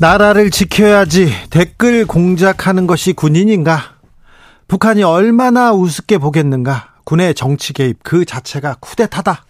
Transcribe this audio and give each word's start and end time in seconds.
나라를 0.00 0.52
지켜야지 0.52 1.28
댓글 1.50 2.06
공작하는 2.06 2.86
것이 2.86 3.12
군인인가? 3.12 3.96
북한이 4.68 5.02
얼마나 5.02 5.72
우습게 5.72 6.18
보겠는가? 6.18 6.94
군의 7.02 7.34
정치 7.34 7.72
개입 7.72 7.98
그 8.04 8.24
자체가 8.24 8.76
쿠데타다. 8.78 9.44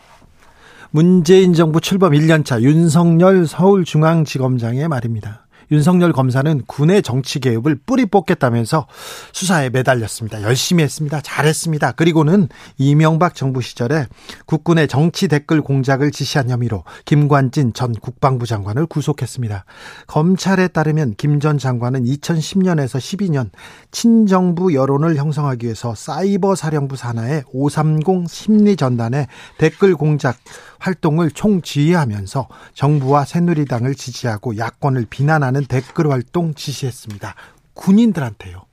문재인 0.90 1.52
정부 1.52 1.82
출범 1.82 2.12
1년차 2.12 2.62
윤석열 2.62 3.46
서울중앙지검장의 3.46 4.88
말입니다. 4.88 5.47
윤석열 5.70 6.12
검사는 6.12 6.62
군의 6.66 7.02
정치 7.02 7.40
개입을 7.40 7.78
뿌리 7.86 8.06
뽑겠다면서 8.06 8.86
수사에 9.32 9.70
매달렸습니다. 9.70 10.42
열심히 10.42 10.84
했습니다. 10.84 11.20
잘했습니다. 11.20 11.92
그리고는 11.92 12.48
이명박 12.76 13.34
정부 13.34 13.62
시절에 13.62 14.06
국군의 14.46 14.88
정치 14.88 15.28
댓글 15.28 15.62
공작을 15.62 16.10
지시한 16.10 16.50
혐의로 16.50 16.84
김관진 17.04 17.72
전 17.72 17.92
국방부 17.92 18.46
장관을 18.46 18.86
구속했습니다. 18.86 19.64
검찰에 20.06 20.68
따르면 20.68 21.14
김 21.16 21.38
전 21.38 21.56
장관은 21.56 22.04
2010년에서 22.04 22.98
12년 22.98 23.50
친정부 23.92 24.74
여론을 24.74 25.14
형성하기 25.16 25.66
위해서 25.66 25.94
사이버 25.94 26.56
사령부 26.56 26.96
산하의 26.96 27.44
530 27.52 28.28
심리전단에 28.28 29.28
댓글 29.58 29.94
공작 29.94 30.36
활동을 30.78 31.30
총지휘하면서 31.30 32.48
정부와 32.74 33.24
새누리당을 33.24 33.94
지지하고 33.94 34.56
야권을 34.56 35.06
비난하는 35.10 35.64
댓글 35.64 36.10
활동 36.10 36.54
지시했습니다. 36.54 37.34
군인들한테요. 37.74 38.64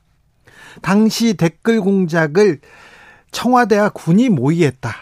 당시 0.82 1.34
댓글 1.36 1.82
공작을 1.82 2.60
청와대와 3.32 3.90
군이 3.90 4.30
모의했다. 4.30 4.94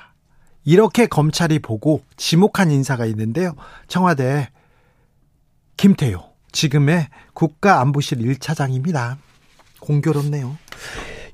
이렇게 0.66 1.08
검찰이 1.08 1.60
보고 1.60 2.04
지목한 2.16 2.72
인사가 2.72 3.06
있는데요. 3.06 3.54
청와대 3.88 4.50
김태효 5.78 6.22
지금의 6.52 7.10
국가안보실 7.34 8.20
1차장입니다. 8.20 9.18
공교롭네요. 9.80 10.58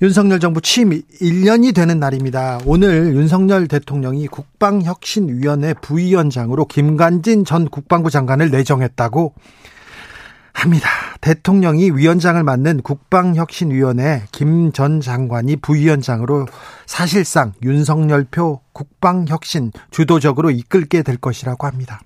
윤석열 0.02 0.40
정부 0.40 0.62
취임 0.62 0.92
1년이 0.92 1.76
되는 1.76 2.00
날입니다. 2.00 2.60
오늘 2.66 3.14
윤석열 3.16 3.68
대통령이 3.68 4.28
국방혁신위원회 4.28 5.74
부위원장으로 5.82 6.66
김관진 6.66 7.44
전 7.44 7.68
국방부 7.68 8.10
장관을 8.10 8.50
내정했다고 8.50 9.34
합니다. 10.54 10.90
대통령이 11.20 11.92
위원장을 11.92 12.42
맡는 12.42 12.82
국방혁신위원회 12.82 14.24
김 14.32 14.72
전 14.72 15.02
장관이 15.02 15.58
부위원장으로 15.58 16.48
사실상 16.86 17.52
윤석열표 17.62 18.62
국방혁신 18.72 19.74
주도적으로 19.92 20.50
이끌게 20.50 21.04
될 21.04 21.18
것이라고 21.18 21.68
합니다. 21.68 22.00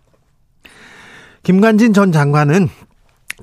김관진 1.44 1.94
전 1.94 2.11
장관은 2.11 2.69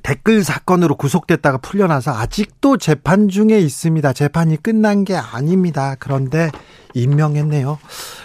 댓글 0.03 0.43
사건으로 0.43 0.95
구속됐다가 0.95 1.57
풀려나서 1.59 2.11
아직도 2.11 2.77
재판 2.77 3.29
중에 3.29 3.59
있습니다. 3.59 4.13
재판이 4.13 4.57
끝난 4.63 5.03
게 5.03 5.15
아닙니다. 5.15 5.95
그런데 5.99 6.49
임명했네요. 6.93 7.79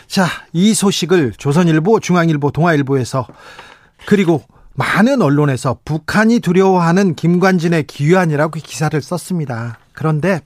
자, 0.06 0.26
이 0.53 0.75
소식을 0.75 1.34
조선일보, 1.37 2.00
중앙일보, 2.00 2.50
동아일보에서 2.50 3.26
그리고 4.06 4.42
많은 4.75 5.22
언론에서 5.22 5.78
북한이 5.84 6.41
두려워하는 6.41 7.14
김관진의 7.14 7.84
기유안이라고 7.84 8.60
기사를 8.62 9.00
썼습니다. 9.00 9.78
그런데 9.93 10.41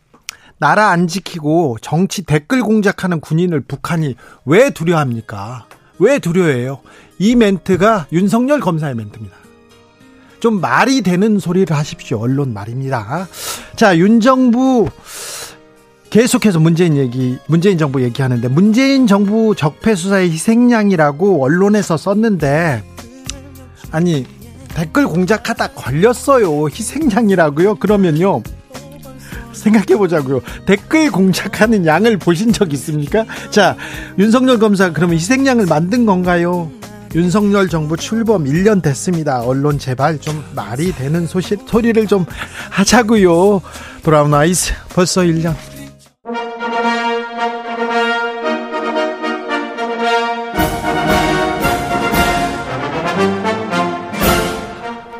나라 0.58 0.90
안 0.90 1.08
지키고 1.08 1.78
정치 1.80 2.22
댓글 2.22 2.62
공작하는 2.62 3.20
군인을 3.20 3.60
북한이 3.60 4.14
왜 4.44 4.70
두려워합니까? 4.70 5.66
왜 5.98 6.18
두려워해요? 6.18 6.80
이 7.18 7.34
멘트가 7.34 8.06
윤석열 8.12 8.60
검사의 8.60 8.94
멘트입니다. 8.94 9.39
좀 10.40 10.60
말이 10.60 11.02
되는 11.02 11.38
소리를 11.38 11.74
하십시오. 11.76 12.18
언론 12.18 12.52
말입니다. 12.52 13.28
자, 13.76 13.96
윤 13.98 14.20
정부 14.20 14.88
계속해서 16.10 16.58
문재인 16.58 16.96
얘기, 16.96 17.38
문재인 17.46 17.78
정부 17.78 18.02
얘기하는데 18.02 18.48
문재인 18.48 19.06
정부 19.06 19.54
적폐 19.54 19.94
수사의 19.94 20.30
희생양이라고 20.32 21.44
언론에서 21.44 21.96
썼는데 21.96 22.82
아니 23.92 24.26
댓글 24.74 25.06
공작하다 25.06 25.68
걸렸어요. 25.68 26.68
희생양이라고요? 26.68 27.76
그러면요. 27.76 28.42
생각해 29.52 29.98
보자고요. 29.98 30.40
댓글 30.66 31.10
공작하는 31.10 31.84
양을 31.84 32.16
보신 32.16 32.52
적 32.52 32.72
있습니까? 32.72 33.26
자, 33.50 33.76
윤석열 34.18 34.58
검사 34.58 34.92
그러면 34.92 35.16
희생양을 35.16 35.66
만든 35.66 36.06
건가요? 36.06 36.70
윤석열 37.14 37.68
정부 37.68 37.96
출범 37.96 38.44
1년 38.44 38.82
됐습니다. 38.82 39.40
언론 39.40 39.78
제발 39.78 40.20
좀 40.20 40.44
말이 40.54 40.92
되는 40.92 41.26
소식, 41.26 41.60
소리를 41.66 42.06
좀 42.06 42.24
하자고요. 42.70 43.60
브라운 44.02 44.32
아이스 44.32 44.72
벌써 44.94 45.22
1년. 45.22 45.54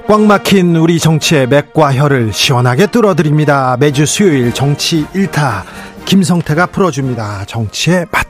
꽉 0.07 0.23
막힌 0.23 0.75
우리 0.75 0.99
정치의 0.99 1.47
맥과 1.47 1.95
혀를 1.95 2.33
시원하게 2.33 2.89
뚫어드립니다. 2.89 3.77
매주 3.79 4.07
수요일 4.07 4.53
정치 4.53 5.05
1타 5.15 5.63
김성태가 6.05 6.67
풀어줍니다. 6.67 7.45
정치의 7.47 8.07
맛. 8.11 8.30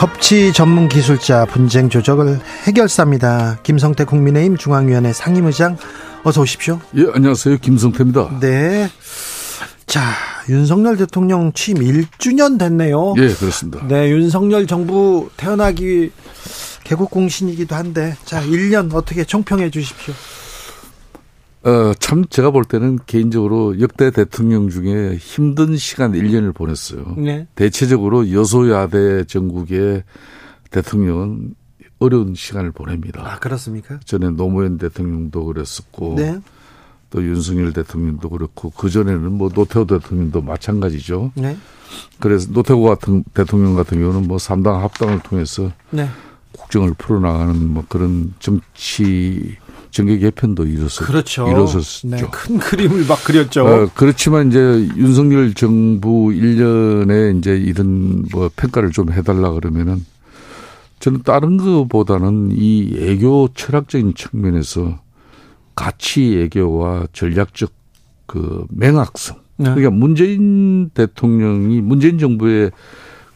협치 0.00 0.50
전문 0.54 0.88
기술자 0.88 1.44
분쟁 1.44 1.90
조정을 1.90 2.40
해결사입니다. 2.64 3.58
김성태 3.62 4.04
국민의힘 4.04 4.56
중앙위원회 4.56 5.12
상임의장 5.12 5.76
어서 6.22 6.40
오십시오. 6.40 6.80
예, 6.96 7.04
안녕하세요. 7.12 7.58
김성태입니다. 7.58 8.38
네. 8.40 8.88
자, 9.84 10.00
윤석열 10.48 10.96
대통령 10.96 11.52
취임 11.52 11.80
1주년 11.80 12.58
됐네요. 12.58 13.12
예, 13.18 13.28
그렇습니다. 13.28 13.86
네, 13.88 14.08
윤석열 14.08 14.66
정부 14.66 15.28
태어나기 15.36 16.10
개국 16.82 17.10
공신이기도 17.10 17.74
한데 17.74 18.16
자, 18.24 18.42
1년 18.42 18.94
어떻게 18.94 19.24
총평해 19.24 19.68
주십시오. 19.68 20.14
어, 21.62 21.92
참 21.98 22.24
제가 22.24 22.50
볼 22.50 22.64
때는 22.64 22.98
개인적으로 23.06 23.80
역대 23.80 24.10
대통령 24.10 24.70
중에 24.70 25.16
힘든 25.16 25.76
시간 25.76 26.12
1년을 26.12 26.54
보냈어요. 26.54 27.14
네. 27.18 27.46
대체적으로 27.54 28.32
여소야대 28.32 29.24
전국의 29.24 30.04
대통령은 30.70 31.54
어려운 31.98 32.34
시간을 32.34 32.72
보냅니다. 32.72 33.22
아, 33.24 33.38
그렇습니까? 33.38 34.00
전에 34.04 34.30
노무현 34.30 34.78
대통령도 34.78 35.44
그랬었고 35.44 36.14
네. 36.16 36.40
또 37.10 37.22
윤석열 37.22 37.72
대통령도 37.74 38.30
그렇고 38.30 38.70
그 38.70 38.88
전에는 38.88 39.32
뭐 39.32 39.50
노태우 39.50 39.86
대통령도 39.86 40.40
마찬가지죠. 40.40 41.32
네. 41.34 41.56
그래서 42.20 42.50
노태우 42.52 42.82
같은 42.82 43.22
대통령 43.34 43.74
같은 43.74 44.00
경우는 44.00 44.28
뭐 44.28 44.38
3당 44.38 44.80
합당을 44.80 45.20
통해서 45.20 45.70
네. 45.90 46.08
국정을 46.52 46.94
풀어나가는 46.94 47.68
뭐 47.68 47.84
그런 47.88 48.32
정치 48.38 49.56
정계 49.90 50.18
개편도 50.18 50.66
이뤘었, 50.66 51.06
그렇죠. 51.06 51.48
이뤘었죠. 51.48 52.08
네, 52.08 52.22
큰 52.30 52.58
그림을 52.58 53.06
막 53.06 53.22
그렸죠. 53.24 53.66
어, 53.66 53.90
그렇지만 53.94 54.48
이제 54.48 54.58
윤석열 54.96 55.54
정부 55.54 56.28
1년에 56.28 57.38
이제 57.38 57.56
이런 57.56 58.24
뭐 58.32 58.50
평가를 58.54 58.90
좀 58.90 59.12
해달라 59.12 59.50
그러면은 59.52 60.04
저는 61.00 61.22
다른 61.22 61.56
것보다는 61.56 62.50
이 62.52 62.94
애교 62.98 63.50
철학적인 63.54 64.14
측면에서 64.14 65.00
가치 65.74 66.38
애교와 66.40 67.06
전략적 67.12 67.72
그 68.26 68.66
맹학성. 68.70 69.38
네. 69.56 69.64
그러니까 69.64 69.90
문재인 69.90 70.90
대통령이 70.90 71.80
문재인 71.80 72.18
정부의 72.18 72.70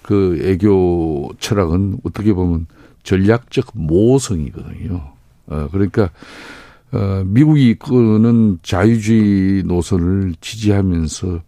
그 0.02 0.38
애교 0.42 1.32
철학은 1.38 1.98
어떻게 2.04 2.32
보면 2.34 2.66
전략적 3.02 3.68
모성이거든요. 3.74 5.13
어, 5.46 5.68
그러니까, 5.70 6.10
어, 6.92 7.22
미국이 7.26 7.70
이끄는 7.70 8.58
자유주의 8.62 9.62
노선을 9.64 10.34
지지하면서 10.40 11.42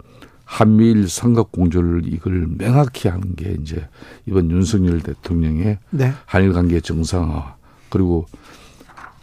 한미일 0.47 1.09
삼각 1.09 1.51
공조를 1.51 2.03
이걸 2.07 2.47
명확히 2.57 3.09
하는 3.09 3.35
게 3.35 3.57
이제 3.61 3.87
이번 4.27 4.51
윤석열 4.51 5.01
대통령의 5.01 5.79
네. 5.91 6.13
한일 6.25 6.53
관계 6.53 6.81
정상화 6.81 7.57
그리고 7.91 8.27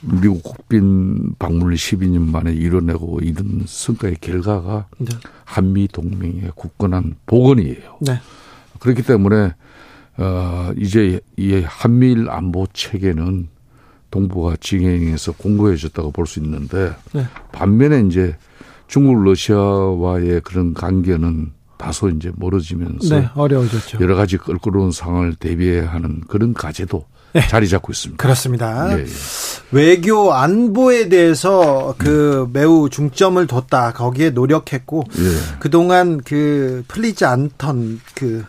미국 0.01 0.43
국빈 0.43 1.35
방문을 1.39 1.75
12년 1.75 2.29
만에 2.29 2.51
이뤄내고 2.51 3.21
이런 3.21 3.63
성과의 3.65 4.17
결과가 4.19 4.87
네. 4.97 5.15
한미 5.45 5.87
동맹의 5.87 6.51
굳건한 6.55 7.15
복원이에요. 7.25 7.99
네. 8.01 8.19
그렇기 8.79 9.03
때문에 9.03 9.53
어 10.17 10.71
이제 10.77 11.21
이 11.37 11.53
한미일 11.65 12.29
안보 12.29 12.67
체계는 12.73 13.47
동북아 14.13 14.55
지경에서 14.59 15.31
공고해졌다고 15.33 16.11
볼 16.11 16.27
수 16.27 16.39
있는데 16.39 16.93
네. 17.13 17.25
반면에 17.51 18.01
이제 18.07 18.35
중국 18.87 19.23
러시아와의 19.23 20.41
그런 20.41 20.73
관계는 20.73 21.51
다소 21.77 22.09
이제 22.09 22.31
멀어지면서 22.35 23.19
네, 23.19 23.29
어려워졌죠. 23.33 23.97
여러 24.01 24.15
가지 24.15 24.37
껄끄러운 24.37 24.91
상황을 24.91 25.35
대비해야 25.35 25.91
하는 25.91 26.21
그런 26.27 26.53
과제도 26.53 27.05
네. 27.33 27.41
자리 27.47 27.67
잡고 27.67 27.91
있습니다. 27.91 28.21
그렇습니다. 28.21 28.95
예, 28.97 29.01
예. 29.01 29.05
외교 29.71 30.31
안보에 30.31 31.09
대해서 31.09 31.95
그 31.97 32.47
매우 32.53 32.89
중점을 32.89 33.45
뒀다. 33.47 33.93
거기에 33.93 34.29
노력했고 34.29 35.03
예. 35.17 35.59
그동안 35.59 36.21
그 36.23 36.83
풀리지 36.87 37.25
않던 37.25 37.99
그 38.15 38.45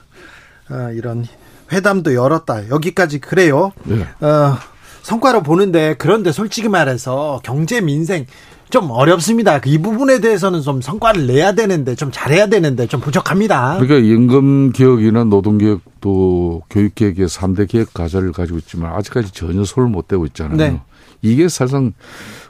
어, 0.71 0.91
이런 0.93 1.25
회담도 1.73 2.15
열었다. 2.15 2.69
여기까지 2.69 3.19
그래요. 3.21 3.73
예. 3.89 4.03
어, 4.25 4.59
성과로 5.05 5.43
보는데 5.43 5.95
그런데 5.99 6.33
솔직히 6.33 6.69
말해서 6.71 7.41
경제 7.45 7.83
민생 7.83 8.25
좀 8.71 8.91
어렵습니다. 8.91 9.61
이 9.67 9.79
부분에 9.79 10.21
대해서는 10.21 10.63
좀 10.63 10.81
성과를 10.81 11.27
내야 11.27 11.53
되는데 11.53 11.95
좀 11.95 12.11
잘해야 12.11 12.47
되는데 12.47 12.87
좀 12.87 13.01
부족합니다. 13.01 13.77
그러니까 13.79 13.99
임금 13.99 14.73
개혁이나 14.73 15.25
노동 15.25 15.59
개혁도 15.59 16.63
교육 16.71 16.95
개혁의 16.95 17.29
3대 17.29 17.69
개혁 17.69 17.93
과제를 17.93 18.33
가지고 18.33 18.59
있지만 18.59 18.95
아직까지 18.95 19.33
전혀 19.33 19.63
손을 19.63 19.91
못 19.91 20.09
대고 20.09 20.25
있잖아요. 20.27 20.57
네. 20.57 20.81
이게 21.21 21.49
사실상 21.49 21.93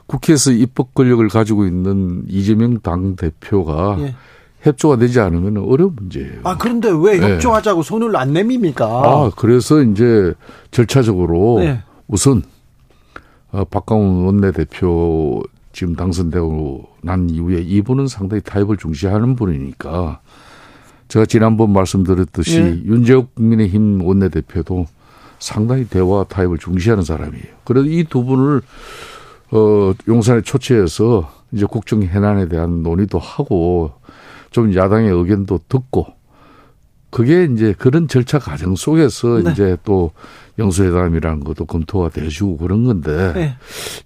국회에서 0.07 0.51
입법 0.51 0.93
권력을 0.93 1.27
가지고 1.27 1.65
있는 1.65 2.23
이재명 2.29 2.79
당 2.79 3.17
대표가 3.17 3.97
예. 3.99 4.15
협조가 4.61 4.97
되지 4.97 5.19
않으면 5.19 5.57
어려운 5.57 5.93
문제예요. 5.95 6.39
아 6.43 6.57
그런데 6.57 6.89
왜 6.89 7.19
네. 7.19 7.33
협조하자고 7.33 7.83
네. 7.83 7.87
손을 7.87 8.15
안 8.15 8.31
내밉니까? 8.33 8.85
아 8.85 9.31
그래서 9.35 9.81
이제 9.81 10.33
절차적으로 10.71 11.59
네. 11.59 11.83
우선 12.07 12.43
어, 13.51 13.63
박강훈 13.65 14.25
원내대표 14.25 15.43
지금 15.71 15.95
당선되고 15.95 16.89
난 17.01 17.29
이후에 17.29 17.61
이분은 17.61 18.07
상당히 18.07 18.41
타협을 18.41 18.77
중시하는 18.77 19.35
분이니까 19.35 20.21
제가 21.07 21.25
지난번 21.25 21.71
말씀드렸듯이 21.71 22.61
네. 22.61 22.81
윤재욱 22.85 23.35
국민의힘 23.35 24.01
원내대표도 24.01 24.87
상당히 25.39 25.85
대화 25.87 26.23
타협을 26.23 26.57
중시하는 26.57 27.03
사람이에요. 27.03 27.45
그래서 27.63 27.87
이 27.87 28.03
두 28.05 28.23
분을 28.23 28.61
어 29.51 29.93
용산에 30.07 30.41
초치해서 30.41 31.29
이제 31.51 31.65
국정 31.65 32.01
해난에 32.03 32.47
대한 32.47 32.81
논의도 32.81 33.19
하고 33.19 33.91
좀 34.49 34.73
야당의 34.73 35.11
의견도 35.11 35.59
듣고 35.69 36.07
그게 37.11 37.47
이제 37.53 37.73
그런 37.77 38.07
절차 38.07 38.39
과정 38.39 38.75
속에서 38.75 39.41
네. 39.43 39.51
이제 39.51 39.77
또 39.83 40.11
영수회담이라는 40.57 41.43
것도 41.43 41.65
검토가 41.65 42.09
되시고 42.09 42.57
그런 42.57 42.85
건데 42.85 43.33
네. 43.33 43.55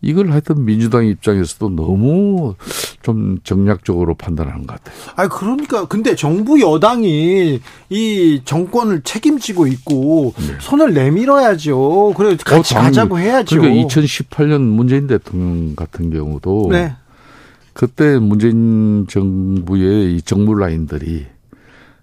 이걸 0.01 0.31
하여튼 0.31 0.65
민주당 0.65 1.05
입장에서도 1.05 1.69
너무 1.75 2.55
좀 3.03 3.37
정략적으로 3.43 4.15
판단하는 4.15 4.65
것 4.65 4.81
같아요. 4.81 4.95
아 5.15 5.27
그러니까 5.27 5.87
근데 5.87 6.15
정부 6.15 6.59
여당이 6.59 7.59
이 7.89 8.41
정권을 8.45 9.01
책임지고 9.01 9.67
있고 9.67 10.33
네. 10.37 10.55
손을 10.59 10.93
내밀어야죠. 10.93 12.13
그래 12.17 12.35
같이 12.43 12.75
어, 12.75 12.81
가자고 12.81 13.19
해야죠. 13.19 13.59
그러니까 13.59 13.87
2018년 13.87 14.61
문재인 14.61 15.07
대통령 15.07 15.75
같은 15.75 16.09
경우도 16.09 16.69
네. 16.71 16.95
그때 17.73 18.17
문재인 18.17 19.05
정부의 19.07 20.15
이 20.15 20.21
정무 20.21 20.55
라인들이 20.55 21.27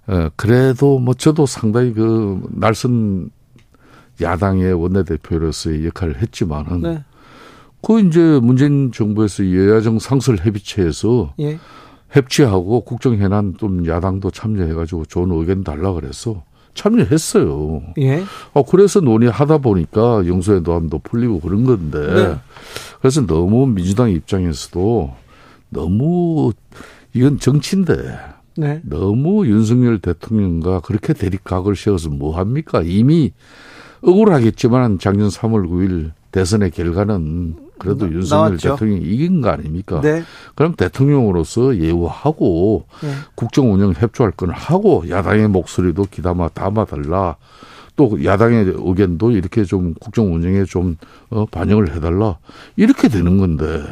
어, 0.07 0.29
그래도 0.37 0.99
뭐 0.99 1.15
저도 1.15 1.47
상당히 1.47 1.93
그 1.93 2.41
날선 2.53 3.31
야당의 4.21 4.73
원내대표로서의 4.73 5.87
역할을 5.87 6.21
했지만은 6.23 6.81
네. 6.81 7.05
그 7.83 8.01
이제 8.01 8.41
문재인 8.43 8.91
정부에서 8.93 9.45
여야정 9.45 9.99
상설 9.99 10.39
협의체에서 10.39 11.35
예. 11.41 11.59
협치하고 12.11 12.81
국정해난 12.83 13.55
좀 13.59 13.87
야당도 13.87 14.31
참여해가지고 14.31 15.05
좋은 15.07 15.31
의견 15.33 15.63
달라 15.63 15.93
그래서 15.93 16.43
참여했어요. 16.75 17.83
예. 17.99 18.23
어, 18.53 18.65
그래서 18.65 19.01
논의하다 19.01 19.59
보니까 19.59 20.27
영수회담도 20.27 21.01
풀리고 21.01 21.41
그런 21.41 21.65
건데 21.65 21.99
네. 21.99 22.37
그래서 23.01 23.27
너무 23.27 23.67
민주당 23.67 24.11
입장에서도 24.11 25.15
너무 25.71 26.53
이건 27.15 27.39
정치인데 27.39 28.19
네. 28.57 28.81
너무 28.85 29.47
윤석열 29.47 29.99
대통령과 29.99 30.81
그렇게 30.81 31.13
대립각을 31.13 31.77
세워서 31.77 32.11
뭐 32.11 32.37
합니까? 32.37 32.83
이미 32.85 33.33
억울하겠지만 34.03 34.99
작년 34.99 35.29
3월 35.29 35.69
9일 35.69 36.13
대선의 36.33 36.71
결과는 36.71 37.57
그래도 37.79 38.07
나, 38.07 38.13
윤석열 38.13 38.45
나왔죠. 38.51 38.71
대통령이 38.71 39.03
이긴 39.03 39.41
거 39.41 39.51
아닙니까? 39.51 40.01
네. 40.01 40.23
그럼 40.55 40.75
대통령으로서 40.75 41.77
예우하고 41.79 42.87
네. 43.03 43.11
국정 43.35 43.73
운영 43.73 43.93
협조할 43.93 44.33
건 44.33 44.51
하고 44.51 45.05
야당의 45.09 45.49
목소리도 45.49 46.07
기담아 46.11 46.49
담아달라. 46.49 47.37
또 47.97 48.23
야당의 48.23 48.75
의견도 48.77 49.31
이렇게 49.31 49.65
좀 49.65 49.95
국정 49.95 50.35
운영에 50.35 50.65
좀 50.65 50.97
어, 51.31 51.47
반영을 51.47 51.95
해달라. 51.95 52.37
이렇게 52.77 53.09
되는 53.09 53.39
건데 53.39 53.83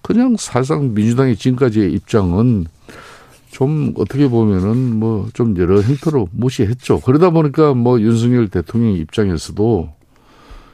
그냥 0.00 0.36
사실상 0.38 0.94
민주당의 0.94 1.36
지금까지의 1.36 1.92
입장은 1.92 2.66
좀 3.52 3.92
어떻게 3.96 4.28
보면은 4.28 4.96
뭐 4.98 5.28
좀 5.34 5.56
여러 5.58 5.80
행태로 5.80 6.28
무시했죠. 6.32 7.00
그러다 7.00 7.30
보니까 7.30 7.74
뭐 7.74 8.00
윤석열 8.00 8.48
대통령 8.48 8.94
입장에서도 8.94 9.90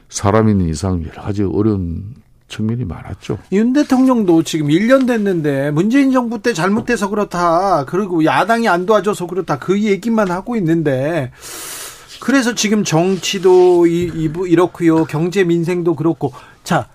사람인 0.09 0.61
이상 0.69 1.03
여러 1.03 1.21
가지 1.21 1.43
어려운 1.43 2.15
측면이 2.47 2.85
많았죠. 2.85 3.37
윤 3.51 3.73
대통령도 3.73 4.43
지금 4.43 4.67
1년 4.69 5.05
됐는데 5.05 5.71
문재인 5.71 6.11
정부 6.11 6.41
때 6.41 6.53
잘못돼서 6.53 7.09
그렇다. 7.09 7.85
그리고 7.85 8.25
야당이 8.25 8.67
안 8.67 8.85
도와줘서 8.85 9.27
그렇다. 9.27 9.59
그 9.59 9.79
얘기만 9.83 10.31
하고 10.31 10.55
있는데 10.55 11.31
그래서 12.19 12.55
지금 12.55 12.83
정치도 12.83 13.85
이, 13.87 14.11
이, 14.15 14.31
이렇고요. 14.47 15.05
경제 15.05 15.43
민생도 15.43 15.95
그렇고. 15.95 16.33
자, 16.63 16.87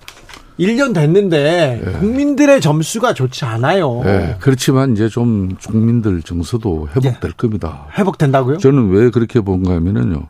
1년 0.58 0.94
됐는데 0.94 1.82
네. 1.84 1.92
국민들의 1.98 2.60
점수가 2.60 3.14
좋지 3.14 3.44
않아요. 3.44 4.02
네. 4.04 4.36
그렇지만 4.40 4.92
이제 4.92 5.08
좀 5.08 5.56
국민들 5.66 6.22
정서도 6.22 6.88
회복될 6.88 7.30
네. 7.30 7.36
겁니다. 7.36 7.86
회복된다고요? 7.98 8.58
저는 8.58 8.90
왜 8.90 9.10
그렇게 9.10 9.40
본가 9.40 9.74
하면은요. 9.74 10.28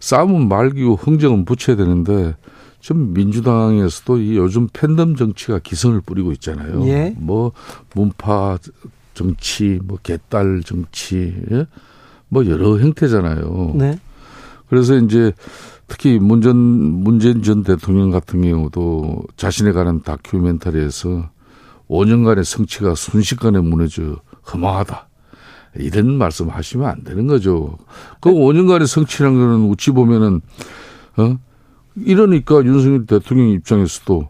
싸움은 0.00 0.48
말기고 0.48 0.96
흥정은 0.96 1.46
붙여야 1.46 1.76
되는데 1.76 2.34
좀 2.80 3.14
민주당에서도 3.14 4.18
이 4.18 4.36
요즘 4.36 4.68
팬덤 4.70 5.16
정치가 5.16 5.58
기승을 5.58 6.02
뿌리고 6.02 6.32
있잖아요. 6.32 6.86
예. 6.86 7.14
뭐 7.16 7.52
문파 7.94 8.58
정치, 9.14 9.78
뭐 9.82 9.98
개딸 10.02 10.62
정치, 10.66 11.34
예? 11.50 11.66
뭐 12.28 12.44
여러 12.46 12.78
형태잖아요. 12.78 13.72
네. 13.76 13.98
그래서 14.68 14.96
이제 14.96 15.32
특히 15.94 16.18
문전 16.18 16.56
문재인 16.56 17.44
전 17.44 17.62
대통령 17.62 18.10
같은 18.10 18.42
경우도 18.42 19.22
자신에 19.36 19.70
관한 19.70 20.02
다큐멘터리에서 20.02 21.30
5년간의 21.88 22.42
성취가 22.42 22.96
순식간에 22.96 23.60
무너져 23.60 24.16
허망하다. 24.52 25.08
이런 25.76 26.18
말씀 26.18 26.48
하시면 26.48 26.88
안 26.88 27.04
되는 27.04 27.28
거죠. 27.28 27.78
그 28.20 28.28
5년간의 28.30 28.88
성취라는 28.88 29.38
거는 29.38 29.68
우찌 29.68 29.92
보면은, 29.92 30.40
어? 31.16 31.38
이러니까 31.94 32.64
윤석열 32.64 33.06
대통령 33.06 33.50
입장에서도, 33.50 34.28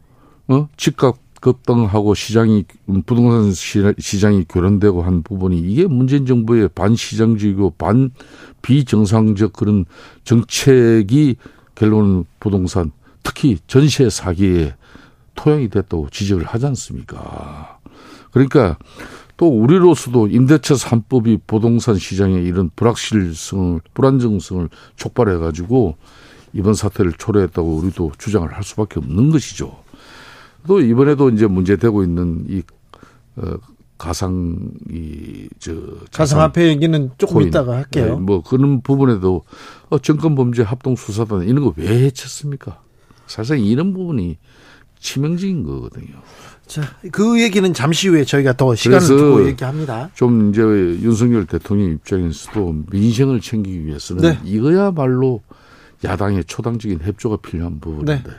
어? 0.49 0.69
집값 0.77 1.17
급등하고 1.45 2.15
시장이, 2.15 2.65
부동산 3.05 3.53
시장이 3.99 4.47
교란되고 4.49 5.03
한 5.03 5.23
부분이 5.23 5.59
이게 5.59 5.87
문재인 5.87 6.25
정부의 6.25 6.71
반시장적이고 6.75 7.75
반 7.77 8.13
비정상적 8.63 9.53
그런 9.53 9.85
정책이 10.25 11.37
결론은 11.75 12.25
부동산 12.41 12.93
특히 13.23 13.59
전세 13.67 14.09
사기에 14.09 14.75
토양이 15.35 15.69
됐다고 15.69 16.09
지적을 16.11 16.47
하지 16.47 16.65
않습니까? 16.65 17.79
그러니까 18.31 18.79
또 19.37 19.49
우리로서도 19.49 20.29
임대차 20.29 20.77
3법이 20.77 21.41
부동산 21.47 21.99
시장에 21.99 22.41
이런 22.41 22.71
불확실성을 22.75 23.83
불안정성을 23.93 24.71
촉발해 24.97 25.37
가지고 25.37 25.99
이번 26.55 26.73
사태를 26.73 27.13
초래했다고 27.19 27.77
우리도 27.77 28.13
주장을 28.17 28.51
할 28.51 28.65
수밖에 28.65 28.99
없는 28.99 29.29
것이죠. 29.29 29.84
또 30.67 30.81
이번에도 30.81 31.29
이제 31.31 31.47
문제되고 31.47 32.03
있는 32.05 32.45
이 32.49 32.63
어, 33.37 33.55
가상 33.99 34.71
이저 34.91 35.75
가상화폐 36.13 36.69
얘기는 36.69 37.11
조금 37.19 37.35
코인. 37.35 37.49
이따가 37.49 37.77
할게요. 37.77 38.07
네, 38.07 38.21
뭐 38.21 38.43
그런 38.43 38.81
부분에도 38.81 39.43
어, 39.91 39.99
정권 39.99 40.35
범죄 40.35 40.63
합동 40.63 40.97
수사단 40.97 41.43
이런 41.45 41.65
거 41.65 41.73
왜 41.77 42.05
해쳤습니까? 42.07 42.81
사실상 43.27 43.61
이런 43.65 43.93
부분이 43.93 44.37
치명적인 44.99 45.63
거거든요. 45.65 46.15
자, 46.67 46.83
그 47.13 47.43
얘기는 47.43 47.73
잠시 47.75 48.09
후에 48.09 48.25
저희가 48.25 48.55
더 48.57 48.75
시간을 48.75 49.07
두고 49.07 49.47
얘기합니다. 49.49 50.11
좀 50.15 50.51
이제 50.51 50.63
윤석열 50.63 51.45
대통령 51.47 51.91
입장에서도 51.93 52.85
민생을 52.91 53.41
챙기기 53.41 53.85
위해서는 53.85 54.23
네. 54.23 54.39
이거야말로 54.45 55.43
야당의 56.03 56.45
초당적인 56.45 57.01
협조가 57.03 57.37
필요한 57.39 57.81
부분인데 57.81 58.23
네. 58.25 58.31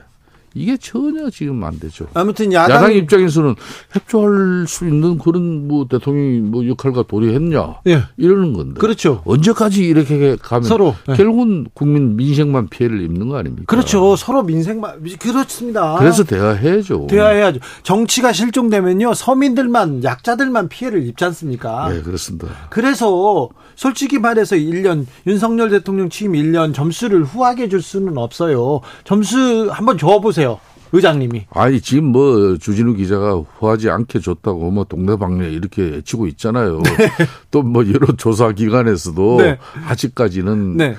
이게 0.55 0.77
전혀 0.77 1.29
지금 1.29 1.61
안 1.65 1.77
되죠. 1.79 2.07
아무튼 2.13 2.53
야당, 2.53 2.77
야당 2.77 2.93
입장에서는 2.93 3.55
협조할 3.91 4.65
수 4.67 4.87
있는 4.87 5.17
그런 5.17 5.67
뭐 5.67 5.85
대통령이 5.87 6.39
뭐 6.39 6.65
역할과 6.65 7.03
도리했냐 7.03 7.81
예. 7.87 8.03
이러는 8.15 8.53
건데. 8.53 8.79
그렇죠. 8.79 9.21
언제까지 9.25 9.83
이렇게 9.85 10.37
가면 10.41 10.63
서로 10.63 10.95
예. 11.09 11.13
결국은 11.13 11.67
국민 11.73 12.15
민생만 12.15 12.69
피해를 12.69 13.01
입는 13.01 13.27
거 13.27 13.37
아닙니까? 13.37 13.65
그렇죠. 13.67 14.15
서로 14.15 14.43
민생만 14.43 15.03
그렇습니다. 15.19 15.97
그래서 15.99 16.23
대화해야죠. 16.23 17.07
대화해야죠. 17.09 17.59
정치가 17.83 18.31
실종되면요 18.31 19.13
서민들만 19.13 20.05
약자들만 20.05 20.69
피해를 20.69 21.05
입지 21.05 21.25
않습니까? 21.25 21.89
네 21.89 22.01
그렇습니다. 22.01 22.47
그래서 22.69 23.49
솔직히 23.75 24.19
말해서 24.19 24.55
1년 24.55 25.05
윤석열 25.27 25.69
대통령 25.69 26.07
취임 26.09 26.31
1년 26.31 26.73
점수를 26.73 27.25
후하게 27.25 27.67
줄 27.67 27.81
수는 27.81 28.17
없어요. 28.17 28.79
점수 29.03 29.69
한번 29.69 29.97
줘 29.97 30.21
보세요. 30.21 30.44
의장님이. 30.91 31.47
아니 31.51 31.81
지금 31.81 32.05
뭐 32.05 32.57
주진우 32.57 32.95
기자가 32.95 33.33
후하지 33.35 33.89
않게 33.89 34.19
줬다고 34.19 34.71
뭐 34.71 34.83
동네방네 34.85 35.49
이렇게 35.49 35.83
외치고 35.83 36.27
있잖아요. 36.27 36.81
네. 36.97 37.09
또뭐 37.51 37.91
여러 37.93 38.15
조사 38.15 38.51
기관에서도 38.51 39.37
네. 39.37 39.57
아직까지는 39.87 40.77
네. 40.77 40.95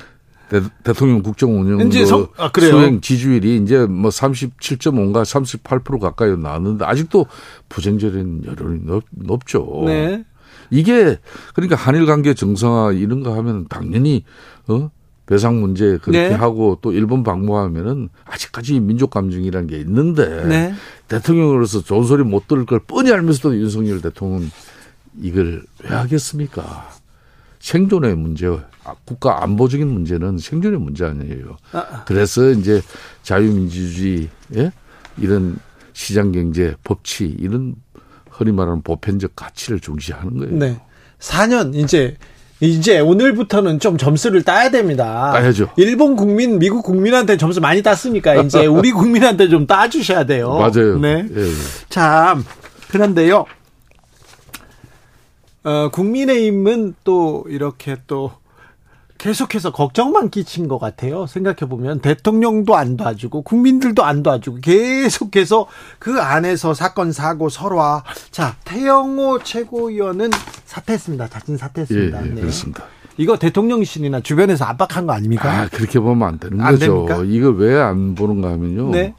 대, 0.48 0.92
통령 0.92 1.22
국정 1.22 1.60
운영 1.60 1.80
그 2.52 2.60
아, 2.64 2.68
수행 2.70 3.00
지지율이 3.00 3.56
이제 3.56 3.84
뭐 3.86 4.10
37.5인가 4.10 5.24
38% 5.24 5.98
가까이 5.98 6.36
나왔는데 6.36 6.84
아직도 6.84 7.26
부정적인 7.68 8.42
여론이 8.46 8.80
높, 8.84 9.04
높죠. 9.10 9.82
네. 9.86 10.24
이게 10.70 11.16
그러니까 11.54 11.76
한일 11.76 12.06
관계 12.06 12.34
정상화 12.34 12.92
이런 12.92 13.22
거 13.22 13.34
하면 13.36 13.66
당연히 13.68 14.24
어 14.68 14.90
배상 15.26 15.60
문제 15.60 15.98
그렇게 15.98 16.28
네. 16.28 16.34
하고 16.34 16.78
또 16.80 16.92
일본 16.92 17.22
방문하면은 17.22 18.08
아직까지 18.24 18.78
민족 18.80 19.10
감정이라는 19.10 19.66
게 19.66 19.78
있는데 19.80 20.44
네. 20.46 20.74
대통령으로서 21.08 21.82
좋은 21.82 22.04
소리 22.04 22.22
못 22.22 22.46
들을 22.46 22.64
걸 22.64 22.80
뻔히 22.80 23.12
알면서도 23.12 23.56
윤석열 23.56 24.00
대통령은 24.00 24.50
이걸 25.20 25.62
왜 25.82 25.90
하겠습니까? 25.90 26.88
생존의 27.58 28.16
문제, 28.16 28.46
아, 28.84 28.94
국가 29.04 29.42
안보적인 29.42 29.88
문제는 29.88 30.38
생존의 30.38 30.78
문제 30.78 31.04
아니에요. 31.04 31.56
아. 31.72 32.04
그래서 32.04 32.50
이제 32.50 32.80
자유민주주의, 33.22 34.28
예? 34.54 34.70
이런 35.18 35.58
시장 35.92 36.30
경제, 36.30 36.76
법치, 36.84 37.24
이런 37.24 37.74
흔히 38.30 38.52
말하는 38.52 38.82
보편적 38.82 39.34
가치를 39.34 39.80
중시하는 39.80 40.38
거예요. 40.38 40.56
네. 40.56 40.80
4년 41.18 41.74
이제 41.74 42.16
이제 42.60 43.00
오늘부터는 43.00 43.80
좀 43.80 43.98
점수를 43.98 44.42
따야 44.42 44.70
됩니다. 44.70 45.32
따야죠. 45.32 45.70
일본 45.76 46.16
국민, 46.16 46.58
미국 46.58 46.82
국민한테 46.82 47.36
점수 47.36 47.60
많이 47.60 47.82
땄으니까 47.82 48.36
이제 48.36 48.64
우리 48.66 48.92
국민한테 48.92 49.48
좀 49.48 49.66
따주셔야 49.66 50.24
돼요. 50.24 50.54
맞아요. 50.54 50.98
네. 50.98 51.26
예, 51.36 51.42
예. 51.42 51.52
참 51.90 52.44
그런데요. 52.88 53.44
어, 55.64 55.90
국민의힘은 55.90 56.94
또 57.04 57.44
이렇게 57.48 57.96
또 58.06 58.32
계속해서 59.18 59.72
걱정만 59.72 60.30
끼친 60.30 60.68
것 60.68 60.78
같아요. 60.78 61.26
생각해 61.26 61.68
보면 61.68 62.00
대통령도 62.00 62.76
안 62.76 62.96
도와주고 62.96 63.42
국민들도 63.42 64.04
안 64.04 64.22
도와주고 64.22 64.58
계속해서 64.60 65.66
그 65.98 66.20
안에서 66.20 66.74
사건 66.74 67.12
사고 67.12 67.48
설화. 67.48 68.02
자 68.30 68.56
태영호 68.64 69.40
최고위원은 69.42 70.30
사퇴했습니다. 70.66 71.28
자진 71.28 71.56
사퇴했습니다. 71.56 72.22
예, 72.24 72.26
예, 72.30 72.34
네. 72.34 72.40
그렇습니다. 72.40 72.84
이거 73.18 73.38
대통령실이나 73.38 74.20
주변에서 74.20 74.66
압박한 74.66 75.06
거 75.06 75.14
아닙니까? 75.14 75.50
아 75.50 75.68
그렇게 75.68 75.98
보면 75.98 76.28
안 76.28 76.38
되는 76.38 76.60
안 76.60 76.72
거죠. 76.74 77.06
됩니까? 77.06 77.22
이거 77.26 77.48
왜 77.50 77.74
안 77.80 78.14
보는가 78.14 78.50
하면요. 78.52 78.90
네. 78.90 79.14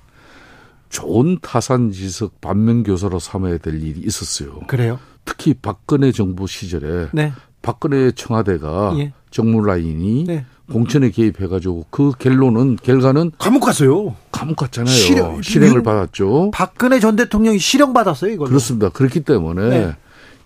좋은 0.89 1.39
타산지석 1.41 2.39
반면교사로 2.39 3.19
삼아야 3.19 3.57
될 3.57 3.81
일이 3.81 3.99
있었어요. 4.05 4.59
그래요? 4.67 4.99
특히 5.25 5.53
박근혜 5.53 6.11
정부 6.11 6.47
시절에 6.47 7.07
네. 7.11 7.33
박근혜 7.61 8.11
청와대가 8.11 8.93
예. 8.97 9.11
정무 9.37 9.63
라인이 9.63 10.23
네. 10.25 10.45
공천에 10.71 11.11
개입해가지고 11.11 11.85
그 11.91 12.11
결론은 12.17 12.75
결과는 12.81 13.33
감옥 13.37 13.59
갔어요. 13.65 14.15
감옥 14.31 14.55
갔잖아요. 14.55 14.95
실형, 14.95 15.41
실행을 15.43 15.83
받았죠. 15.83 16.49
박근혜 16.51 16.99
전 16.99 17.15
대통령이 17.15 17.59
실형 17.59 17.93
받았어요. 17.93 18.31
이걸 18.31 18.47
그렇습니다. 18.47 18.89
그렇기 18.89 19.19
때문에 19.19 19.69
네. 19.69 19.95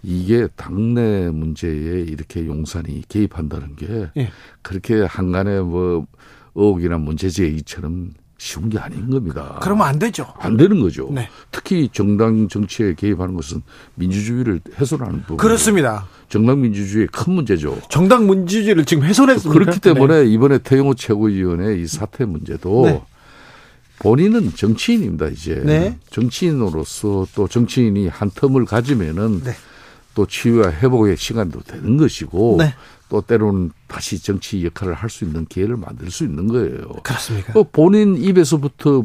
이게 0.03 0.49
당내 0.57 1.29
문제에 1.29 2.01
이렇게 2.01 2.45
용산이 2.45 3.03
개입한다는 3.07 3.77
게 3.77 4.09
네. 4.13 4.29
그렇게 4.61 5.03
한간에 5.03 5.61
뭐 5.61 6.05
의혹이나 6.53 6.97
문제 6.97 7.29
제기처럼 7.29 8.11
쉬운 8.41 8.69
게 8.69 8.79
아닌 8.79 9.07
겁니다. 9.07 9.59
그러면 9.61 9.85
안 9.85 9.99
되죠. 9.99 10.33
안 10.39 10.57
되는 10.57 10.79
거죠. 10.79 11.07
네. 11.11 11.29
특히 11.51 11.87
정당 11.93 12.47
정치에 12.47 12.95
개입하는 12.95 13.35
것은 13.35 13.61
민주주의를 13.93 14.61
훼손하는 14.79 15.21
부분. 15.21 15.37
그렇습니다. 15.37 16.07
정당 16.27 16.59
민주주의의 16.59 17.07
큰 17.11 17.33
문제죠. 17.33 17.79
정당 17.91 18.25
민주주의를 18.25 18.85
지금 18.85 19.03
훼손했습니다. 19.03 19.53
그렇기 19.53 19.79
때문에 19.79 20.23
네. 20.23 20.25
이번에 20.31 20.57
태영호 20.57 20.95
최고위원의 20.95 21.83
이 21.83 21.85
사태 21.85 22.25
문제도 22.25 22.83
네. 22.87 23.03
본인은 23.99 24.55
정치인입니다. 24.55 25.27
이제 25.27 25.61
네. 25.63 25.99
정치인으로서 26.09 27.27
또 27.35 27.47
정치인이 27.47 28.07
한 28.07 28.31
텀을 28.31 28.65
가지면은 28.65 29.43
네. 29.43 29.51
또 30.15 30.25
치유와 30.25 30.71
회복의 30.71 31.15
시간도 31.15 31.59
되는 31.59 31.95
것이고 31.95 32.55
네. 32.57 32.73
또 33.11 33.21
때로는 33.21 33.71
다시 33.87 34.23
정치 34.23 34.63
역할을 34.65 34.93
할 34.93 35.09
수 35.09 35.25
있는 35.25 35.45
기회를 35.45 35.75
만들 35.75 36.09
수 36.09 36.23
있는 36.23 36.47
거예요. 36.47 36.87
그렇습니까? 37.03 37.51
또 37.51 37.65
본인 37.65 38.15
입에서부터 38.15 39.03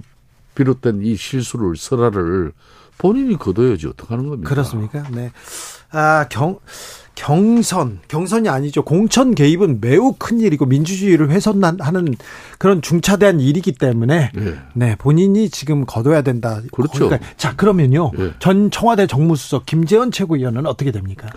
비롯된 0.54 1.02
이 1.02 1.16
실수를 1.16 1.74
설화를 1.76 2.52
본인이 2.96 3.36
거둬야지 3.36 3.88
어떡하는 3.88 4.28
겁니까? 4.28 4.48
그렇습니까? 4.48 5.02
네. 5.10 5.32
아, 5.90 6.26
경 6.30 6.60
경선, 7.16 8.00
경선이 8.06 8.48
아니죠. 8.48 8.84
공천 8.84 9.34
개입은 9.34 9.80
매우 9.80 10.14
큰 10.16 10.38
일이고 10.38 10.66
민주주의를 10.66 11.30
훼손하는 11.30 12.14
그런 12.58 12.82
중차대한 12.82 13.40
일이기 13.40 13.72
때문에 13.72 14.30
네, 14.32 14.58
네 14.74 14.96
본인이 14.96 15.50
지금 15.50 15.84
거둬야 15.84 16.22
된다. 16.22 16.60
그렇죠. 16.72 17.08
거기까지. 17.08 17.36
자, 17.36 17.56
그러면요. 17.56 18.12
네. 18.16 18.32
전 18.38 18.70
청와대 18.70 19.08
정무수석 19.08 19.66
김재원 19.66 20.12
최고위원은 20.12 20.66
어떻게 20.66 20.92
됩니까? 20.92 21.28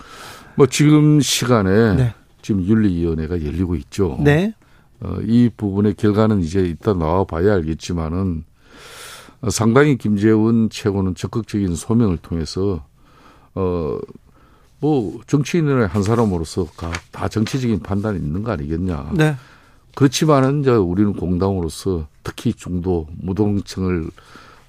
뭐 0.54 0.66
지금 0.66 1.20
시간에 1.20 1.96
네. 1.96 2.14
지금 2.42 2.64
윤리위원회가 2.64 3.44
열리고 3.44 3.76
있죠. 3.76 4.18
네. 4.20 4.54
어, 5.00 5.16
이 5.22 5.50
부분의 5.56 5.94
결과는 5.94 6.40
이제 6.40 6.60
이따 6.60 6.92
나와 6.92 7.24
봐야 7.24 7.54
알겠지만은 7.54 8.44
어, 9.40 9.50
상당히 9.50 9.96
김재원 9.96 10.68
최고는 10.70 11.14
적극적인 11.14 11.74
소명을 11.74 12.18
통해서 12.18 12.84
어, 13.54 13.98
뭐 14.80 15.20
정치인의 15.26 15.88
한 15.88 16.02
사람으로서 16.02 16.66
다 17.10 17.28
정치적인 17.28 17.80
판단이 17.80 18.18
있는 18.18 18.42
거 18.42 18.52
아니겠냐. 18.52 19.12
네. 19.14 19.36
그렇지만은 19.94 20.60
이제 20.60 20.70
우리는 20.70 21.12
공당으로서 21.12 22.06
특히 22.22 22.52
중도 22.52 23.08
무동층을 23.20 24.08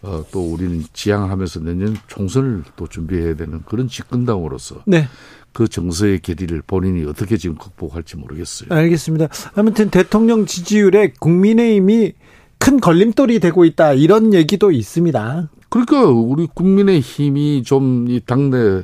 어, 0.03 0.25
또 0.31 0.53
우리는 0.53 0.83
지향하면서 0.93 1.59
내년 1.59 1.95
총선을 2.07 2.63
또 2.75 2.87
준비해야 2.87 3.35
되는 3.35 3.61
그런 3.65 3.87
집권당으로서 3.87 4.83
네. 4.85 5.07
그 5.53 5.67
정서의 5.67 6.19
계리를 6.19 6.61
본인이 6.65 7.05
어떻게 7.05 7.37
지금 7.37 7.55
극복할지 7.57 8.17
모르겠어요. 8.17 8.69
알겠습니다. 8.71 9.27
아무튼 9.55 9.89
대통령 9.89 10.45
지지율에 10.45 11.13
국민의힘이 11.19 12.13
큰 12.57 12.79
걸림돌이 12.79 13.39
되고 13.39 13.65
있다 13.65 13.93
이런 13.93 14.33
얘기도 14.33 14.71
있습니다. 14.71 15.49
그러니까 15.69 16.03
우리 16.05 16.47
국민의힘이 16.53 17.63
좀 17.63 18.07
이 18.09 18.21
당내 18.25 18.83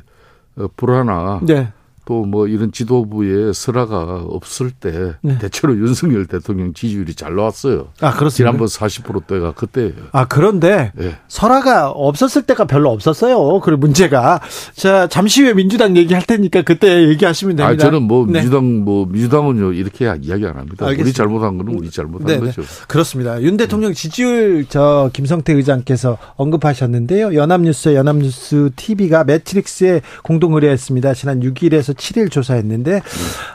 어, 0.58 0.68
불안화 0.76 1.42
네. 1.44 1.72
또 2.08 2.28
뭐 2.28 2.48
이런 2.48 2.72
지도부의 2.72 3.54
설화가 3.54 4.26
없을 4.28 4.72
때 4.72 5.14
네. 5.22 5.38
대체로 5.40 5.76
윤석열 5.78 6.26
대통령 6.26 6.74
지지율이 6.74 7.16
잘 7.16 7.36
나왔어요. 7.36 7.90
아 8.02 8.12
그렇습니다. 8.14 8.32
지난번 8.32 8.68
40%대가 8.68 9.54
그때예요. 9.54 9.94
아 10.12 10.26
그런데 10.28 10.92
네. 10.96 11.16
설화가 11.28 11.92
없었을 11.92 12.44
때가 12.44 12.66
별로 12.66 12.92
없었어요. 12.92 13.60
그 13.62 13.72
문제가 13.72 14.42
자 14.76 15.08
잠시 15.08 15.44
후에 15.44 15.54
민주당 15.54 15.96
얘기할 15.96 16.24
테니까 16.24 16.64
그때 16.64 17.08
얘기하시면 17.08 17.56
됩니다. 17.56 17.86
아 17.86 17.90
저는 17.90 18.04
뭐 18.04 18.26
네. 18.26 18.34
민주당 18.34 18.84
뭐 18.84 19.06
민주당은요 19.06 19.74
이렇게 19.74 20.06
이야기 20.06 20.46
안 20.46 20.58
합니다. 20.58 20.86
알겠습니다. 20.86 21.04
우리 21.04 21.14
잘못한 21.14 21.58
거는 21.58 21.74
우리 21.78 21.90
잘못한 21.90 22.28
네네. 22.28 22.40
거죠. 22.52 22.64
그렇습니다. 22.88 23.42
윤 23.42 23.58
대통령 23.58 23.94
지지율 23.94 24.66
저 24.70 25.10
김성태 25.14 25.54
의장께서 25.54 26.18
언급하셨는데요. 26.36 27.34
연합뉴스 27.36 27.96
연합뉴스 27.96 28.72
TV가 28.76 29.24
매트릭스에 29.24 30.02
공동 30.24 30.54
의뢰했습니다. 30.56 31.14
지난 31.14 31.40
6일에서 31.40 31.97
7일 31.98 32.32
조사했는데 32.32 33.02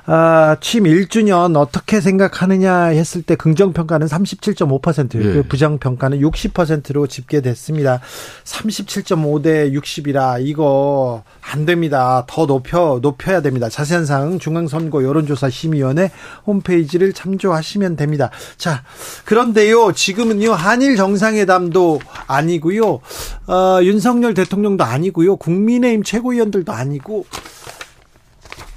아, 0.07 0.57
취임 0.61 0.85
1주년 0.85 1.57
어떻게 1.57 2.01
생각하느냐 2.01 2.87
했을 2.87 3.23
때 3.23 3.37
긍정 3.37 3.73
평가는 3.73 4.07
37.5%, 4.07 5.19
예. 5.19 5.23
그 5.23 5.43
부정 5.49 5.79
평가는 5.79 6.19
60%로 6.21 7.07
집계됐습니다. 7.07 8.01
37.5 8.45 9.43
대 9.43 9.71
60이라 9.71 10.45
이거 10.45 11.23
안 11.41 11.67
됩니다. 11.67 12.25
더 12.29 12.47
높여 12.47 12.99
높여야 13.01 13.43
됩니다. 13.43 13.69
자세한 13.69 14.07
사항 14.07 14.39
중앙선거 14.39 15.03
여론조사 15.03 15.51
심의위원회 15.51 16.11
홈페이지를 16.47 17.13
참조하시면 17.13 17.97
됩니다. 17.97 18.31
자, 18.57 18.83
그런데요. 19.25 19.93
지금은요. 19.93 20.53
한일 20.53 20.97
정상회담도 20.97 22.01
아니고요. 22.27 23.01
어, 23.47 23.79
윤석열 23.83 24.35
대통령도 24.35 24.85
아니고요. 24.85 25.37
국민의힘 25.37 26.03
최고위원들도 26.03 26.73
아니고 26.73 27.27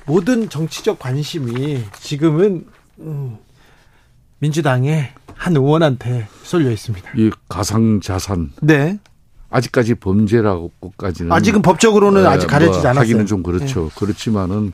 모든 0.06 0.50
정치적 0.50 1.00
관심이 1.00 1.80
지금은 2.00 2.66
음, 3.00 3.38
민주당의 4.40 5.10
한 5.34 5.56
의원한테 5.56 6.28
쏠려 6.44 6.72
있습니다. 6.72 7.12
이 7.18 7.32
가상 7.50 8.00
자산. 8.02 8.52
네. 8.62 9.00
아직까지 9.50 9.96
범죄라고까지는 9.96 11.32
아직은 11.32 11.62
법적으로는 11.62 12.24
네, 12.24 12.28
아직 12.28 12.48
가려지지 12.48 12.80
뭐 12.82 12.90
않았어요. 12.90 13.02
하기는 13.02 13.26
좀 13.26 13.44
그렇죠. 13.44 13.90
네. 13.90 13.90
그렇지만은 13.96 14.74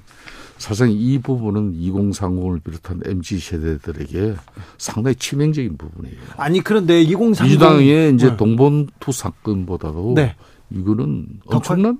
사실상 0.57 0.91
이 0.91 1.19
부분은 1.19 1.73
2030을 1.73 2.63
비롯한 2.63 3.01
MZ 3.05 3.39
세대들에게 3.39 4.35
상당히 4.77 5.15
치명적인 5.15 5.77
부분이에요. 5.77 6.17
아니 6.37 6.61
그런데 6.61 7.01
2030 7.01 7.43
민주당의 7.43 8.13
이제 8.13 8.29
네. 8.29 8.37
동본투 8.37 9.11
사건보다도 9.11 10.13
네. 10.15 10.35
이거는 10.69 11.27
엄청난 11.47 11.97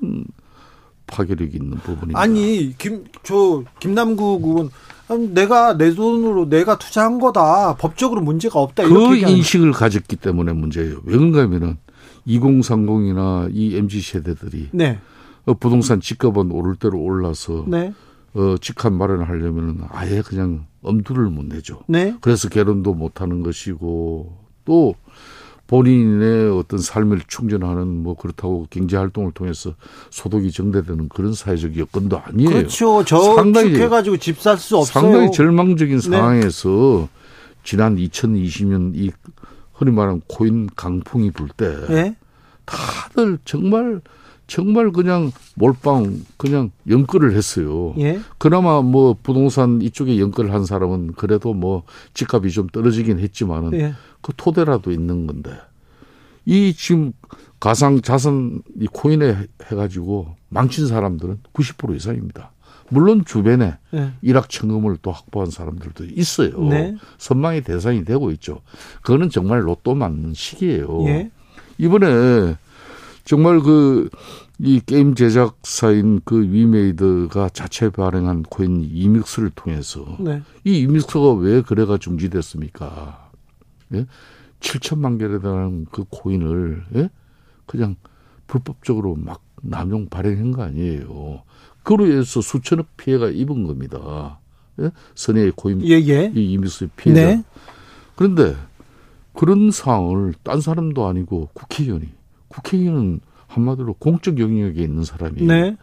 파괴력 1.11 1.53
있는 1.53 1.77
부분입니다. 1.77 2.19
아니 2.19 2.73
김 2.77 3.03
저 3.23 3.63
김남국 3.79 4.43
의원 4.45 4.69
내가 5.33 5.77
내 5.77 5.93
돈으로 5.93 6.49
내가 6.49 6.77
투자한 6.77 7.19
거다. 7.19 7.75
법적으로 7.75 8.21
문제가 8.21 8.59
없다. 8.59 8.87
그 8.87 9.17
인식을 9.17 9.73
가졌기 9.73 10.15
때문에 10.15 10.53
문제예요. 10.53 11.01
왜 11.03 11.17
그런가 11.17 11.41
하면은 11.41 11.77
2030이나 12.27 13.49
이 13.53 13.75
MZ 13.75 14.01
세대들이 14.01 14.69
네. 14.71 14.99
어, 15.45 15.53
부동산 15.53 15.99
집값은 15.99 16.51
오를 16.51 16.75
대로 16.75 16.99
올라서 16.99 17.65
네. 17.67 17.93
어, 18.33 18.55
직한 18.61 18.93
마련을 18.93 19.27
하려면 19.27 19.81
아예 19.89 20.21
그냥 20.21 20.65
엄두를 20.83 21.25
못 21.25 21.45
내죠. 21.45 21.81
네. 21.87 22.15
그래서 22.21 22.47
결혼도 22.47 22.93
못 22.93 23.21
하는 23.21 23.43
것이고 23.43 24.37
또 24.65 24.95
본인의 25.71 26.49
어떤 26.51 26.79
삶을 26.79 27.21
충전하는 27.29 27.87
뭐 28.03 28.15
그렇다고 28.15 28.67
경제 28.69 28.97
활동을 28.97 29.31
통해서 29.31 29.73
소득이 30.09 30.51
정대되는 30.51 31.07
그런 31.07 31.33
사회적 31.33 31.77
여건도 31.77 32.19
아니에요. 32.19 32.49
그렇죠. 32.49 33.05
저 33.05 33.35
상당히 33.35 33.75
해가지고 33.79 34.17
집 34.17 34.35
살 34.41 34.57
수 34.57 34.75
없어요. 34.77 35.01
상당히 35.01 35.31
절망적인 35.31 35.99
네. 35.99 36.09
상황에서 36.09 37.07
지난 37.63 37.95
2020년 37.95 38.95
이 38.95 39.11
흔히 39.71 39.91
말하는 39.91 40.21
코인 40.27 40.67
강풍이 40.75 41.31
불때 41.31 41.73
네? 41.87 42.15
다들 42.65 43.39
정말 43.45 44.01
정말 44.47 44.91
그냥 44.91 45.31
몰빵 45.55 46.25
그냥 46.35 46.71
연끌을 46.89 47.33
했어요. 47.33 47.93
예? 47.99 48.19
그나마 48.37 48.81
뭐 48.81 49.15
부동산 49.23 49.81
이쪽에 49.81 50.19
연끌을 50.19 50.51
한 50.53 50.65
사람은 50.65 51.13
그래도 51.13 51.53
뭐 51.53 51.83
집값이 52.13 52.51
좀 52.51 52.67
떨어지긴 52.67 53.19
했지만은 53.19 53.73
예. 53.75 53.93
그 54.21 54.33
토대라도 54.35 54.91
있는 54.91 55.27
건데 55.27 55.51
이 56.45 56.73
지금 56.73 57.13
가상 57.59 58.01
자산 58.01 58.61
이 58.79 58.87
코인에 58.87 59.47
해가지고 59.65 60.35
망친 60.49 60.87
사람들은 60.87 61.39
90% 61.53 61.95
이상입니다. 61.95 62.51
물론 62.89 63.23
주변에 63.23 63.77
네. 63.91 64.11
일확천금을 64.21 64.97
또 65.01 65.11
확보한 65.11 65.49
사람들도 65.49 66.05
있어요. 66.13 66.61
네. 66.63 66.97
선망의 67.19 67.61
대상이 67.61 68.03
되고 68.03 68.31
있죠. 68.31 68.61
그거는 69.01 69.29
정말 69.29 69.65
로또 69.65 69.95
맞는 69.95 70.33
시기예요. 70.33 71.07
예. 71.07 71.31
이번에 71.77 72.57
정말 73.23 73.61
그 73.61 74.09
이 74.63 74.79
게임 74.85 75.15
제작사인 75.15 76.21
그 76.23 76.39
위메이드가 76.39 77.49
자체 77.49 77.89
발행한 77.89 78.43
코인 78.43 78.87
이믹스를 78.91 79.49
통해서 79.55 80.05
네. 80.19 80.43
이 80.63 80.81
이믹스가 80.81 81.33
왜 81.33 81.63
거래가 81.63 81.97
중지됐습니까? 81.97 83.20
예? 83.93 84.05
7천만 84.59 85.17
개에 85.19 85.39
달하는 85.39 85.85
그 85.91 86.03
코인을 86.09 86.85
예? 86.95 87.09
그냥 87.65 87.95
불법적으로 88.47 89.15
막 89.15 89.41
남용 89.61 90.07
발행한 90.09 90.51
거 90.51 90.63
아니에요. 90.63 91.43
그로 91.83 92.05
인해서 92.05 92.41
수천억 92.41 92.95
피해가 92.97 93.29
입은 93.29 93.65
겁니다. 93.65 94.39
예? 94.79 94.91
선의의 95.15 95.53
코인 95.55 95.81
예, 95.83 95.95
예. 95.95 96.31
이 96.35 96.51
이믹스의 96.53 96.89
피해가. 96.95 97.19
네. 97.19 97.43
그런데 98.15 98.55
그런 99.33 99.71
상황을 99.71 100.33
딴 100.43 100.61
사람도 100.61 101.07
아니고 101.07 101.49
국회의원이 101.53 102.09
국회의원은 102.49 103.21
한마디로 103.47 103.95
공적 103.95 104.39
영역에 104.39 104.81
있는 104.81 105.03
사람이에요. 105.03 105.47
네. 105.47 105.77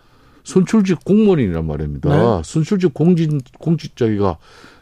선출직 0.45 1.05
공무원이란 1.05 1.67
말입니다. 1.67 2.09
네. 2.09 2.43
선출직 2.45 2.95
공직 2.95 3.31
공직자가 3.59 4.39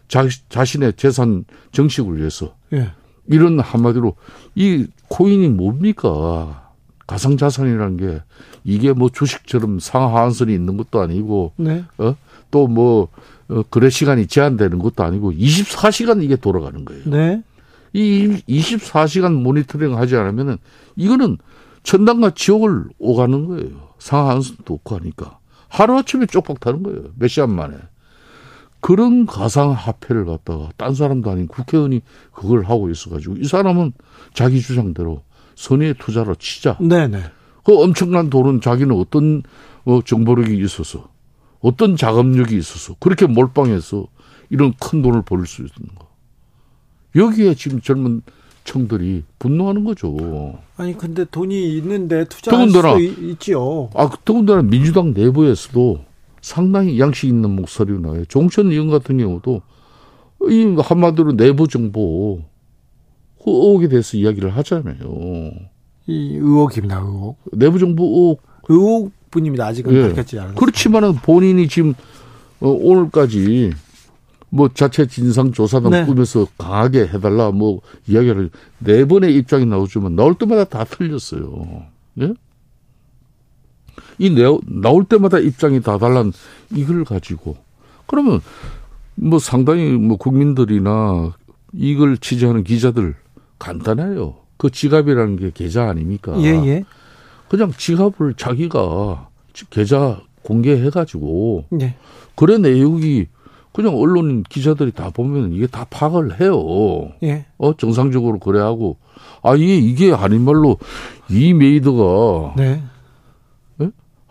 자, 0.09 0.29
자신의 0.49 0.95
재산 0.95 1.45
정식을 1.73 2.19
위해서 2.19 2.55
예. 2.73 2.93
이런 3.29 3.61
한마디로 3.61 4.15
이 4.55 4.87
코인이 5.09 5.49
뭡니까? 5.49 6.71
가상 7.07 7.37
자산이라는 7.37 7.97
게 7.97 8.23
이게 8.65 8.93
뭐 8.93 9.09
주식처럼 9.09 9.79
상하한선이 9.79 10.53
있는 10.53 10.77
것도 10.77 11.01
아니고 11.01 11.53
네. 11.57 11.85
어? 11.99 12.17
또뭐 12.51 13.09
어, 13.49 13.63
거래 13.71 13.91
시간이 13.91 14.27
제한되는 14.27 14.79
것도 14.79 15.05
아니고 15.05 15.33
24시간 15.33 16.23
이게 16.23 16.37
돌아가는 16.37 16.85
거예요. 16.85 17.03
네. 17.07 17.43
이 17.93 18.43
24시간 18.49 19.33
모니터링 19.41 19.97
하지 19.97 20.17
않으면은 20.17 20.59
이거는 20.97 21.39
천당과 21.85 22.33
지옥을 22.35 22.87
오가는 22.99 23.47
거예요. 23.47 23.71
상하한선도 23.99 24.75
없고 24.75 24.97
하니까. 24.97 25.39
하루아침에 25.69 26.27
쪽박 26.27 26.61
타는 26.61 26.83
거예요. 26.83 27.05
몇 27.17 27.29
시간 27.29 27.51
만에. 27.55 27.77
그런 28.87 29.27
가상 29.27 29.73
화폐를 29.73 30.25
갖다가 30.27 30.69
딴 30.77 30.95
사람도 30.95 31.29
아닌 31.29 31.49
국회의원이 31.49 32.03
그걸 32.31 32.63
하고 32.63 32.89
있어가지고 32.89 33.39
이 33.39 33.45
사람은 33.45 33.93
자기 34.33 34.61
주장대로 34.61 35.23
선의의 35.57 35.95
투자로 35.99 36.37
치자. 36.37 36.79
네네. 36.79 37.21
그 37.65 37.83
엄청난 37.83 38.31
돈은 38.31 38.61
자기는 38.61 38.95
어떤 38.95 39.43
어, 39.87 39.99
정보력이 40.05 40.57
있어서 40.65 41.09
어떤 41.59 41.97
자금력이 41.97 42.57
있어서 42.57 42.95
그렇게 43.01 43.27
몰빵해서 43.27 44.07
이런 44.51 44.73
큰 44.79 45.03
돈을 45.03 45.23
벌 45.23 45.45
수 45.47 45.63
있는 45.63 45.93
거. 45.97 46.07
여기에 47.17 47.55
지금 47.55 47.81
젊은 47.81 48.23
청들이 48.63 49.25
분노하는 49.41 49.83
거죠. 49.83 50.61
아니 50.77 50.97
근데 50.97 51.25
돈이 51.25 51.77
있는데 51.79 52.25
투자할 52.27 52.71
수 52.71 53.01
있지요. 53.01 53.91
아 53.95 54.09
더군다나 54.25 54.63
민주당 54.63 55.13
내부에서도 55.13 56.05
상당히 56.47 57.01
양식 57.01 57.27
있는 57.27 57.57
목소리가 57.57 57.99
나와요. 57.99 58.25
종천 58.27 58.71
의원 58.71 58.89
같은 58.89 59.19
경우도 59.19 59.63
이 60.49 60.77
한마디로 60.79 61.37
내부 61.37 61.67
정보 61.67 62.41
그 63.45 63.51
의혹에 63.51 63.89
대해서 63.89 64.17
이야기를 64.17 64.57
하잖아요. 64.57 65.51
이 66.07 66.37
의혹입니다, 66.37 67.01
의혹. 67.01 67.39
내부 67.53 67.81
정보 67.81 68.05
의혹. 68.05 68.43
의혹뿐입니다. 68.69 69.67
아직은 69.67 69.93
예. 69.93 70.03
밝혔지 70.03 70.39
않았어요. 70.39 70.55
그렇지만은 70.55 71.17
본인이 71.17 71.67
지금 71.67 71.95
어, 72.61 72.69
오늘까지 72.69 73.73
뭐 74.49 74.69
자체 74.73 75.05
진상 75.09 75.51
조사단 75.51 75.91
네. 75.91 76.07
꾸며서 76.07 76.47
강하게 76.59 77.09
해달라 77.09 77.51
뭐 77.51 77.81
이야기를 78.07 78.51
네 78.79 79.05
번의 79.05 79.35
입장이 79.35 79.67
나오지만 79.67 80.15
나올 80.15 80.37
때마다 80.37 80.63
다 80.63 80.85
틀렸어요. 80.85 81.87
예? 82.21 82.35
이 84.19 84.35
나올 84.67 85.05
때마다 85.05 85.39
입장이 85.39 85.83
다 85.83 85.99
달란 85.99 86.33
이걸 86.75 87.05
가지고 87.05 87.57
그러면 88.07 88.41
뭐 89.15 89.39
상당히 89.39 89.93
뭐 89.93 90.17
국민들이나 90.17 91.33
이걸 91.73 92.19
취재하는 92.19 92.65
기자들 92.65 93.15
간단해요. 93.59 94.35
그 94.57 94.71
지갑이라는 94.71 95.37
게 95.37 95.51
계좌 95.53 95.89
아닙니까? 95.89 96.35
예, 96.39 96.49
예. 96.67 96.85
그냥 97.49 97.73
지갑을 97.77 98.35
자기가 98.37 99.29
계좌 99.71 100.21
공개해가지고 100.43 101.65
예. 101.81 101.95
그래 102.35 102.59
내용이 102.59 103.27
그냥 103.73 103.95
언론 103.99 104.43
기자들이 104.43 104.93
다 104.93 105.11
보면 105.11 105.53
이게 105.53 105.67
다 105.67 105.87
파악을 105.91 106.41
해요. 106.41 107.13
예. 107.23 107.47
어 107.59 107.77
정상적으로 107.77 108.39
그래하고 108.39 108.97
아 109.43 109.55
이게 109.55 109.77
이게 109.77 110.13
아닌 110.13 110.43
말로 110.43 110.79
위메이드가 111.29 112.55
네. 112.57 112.83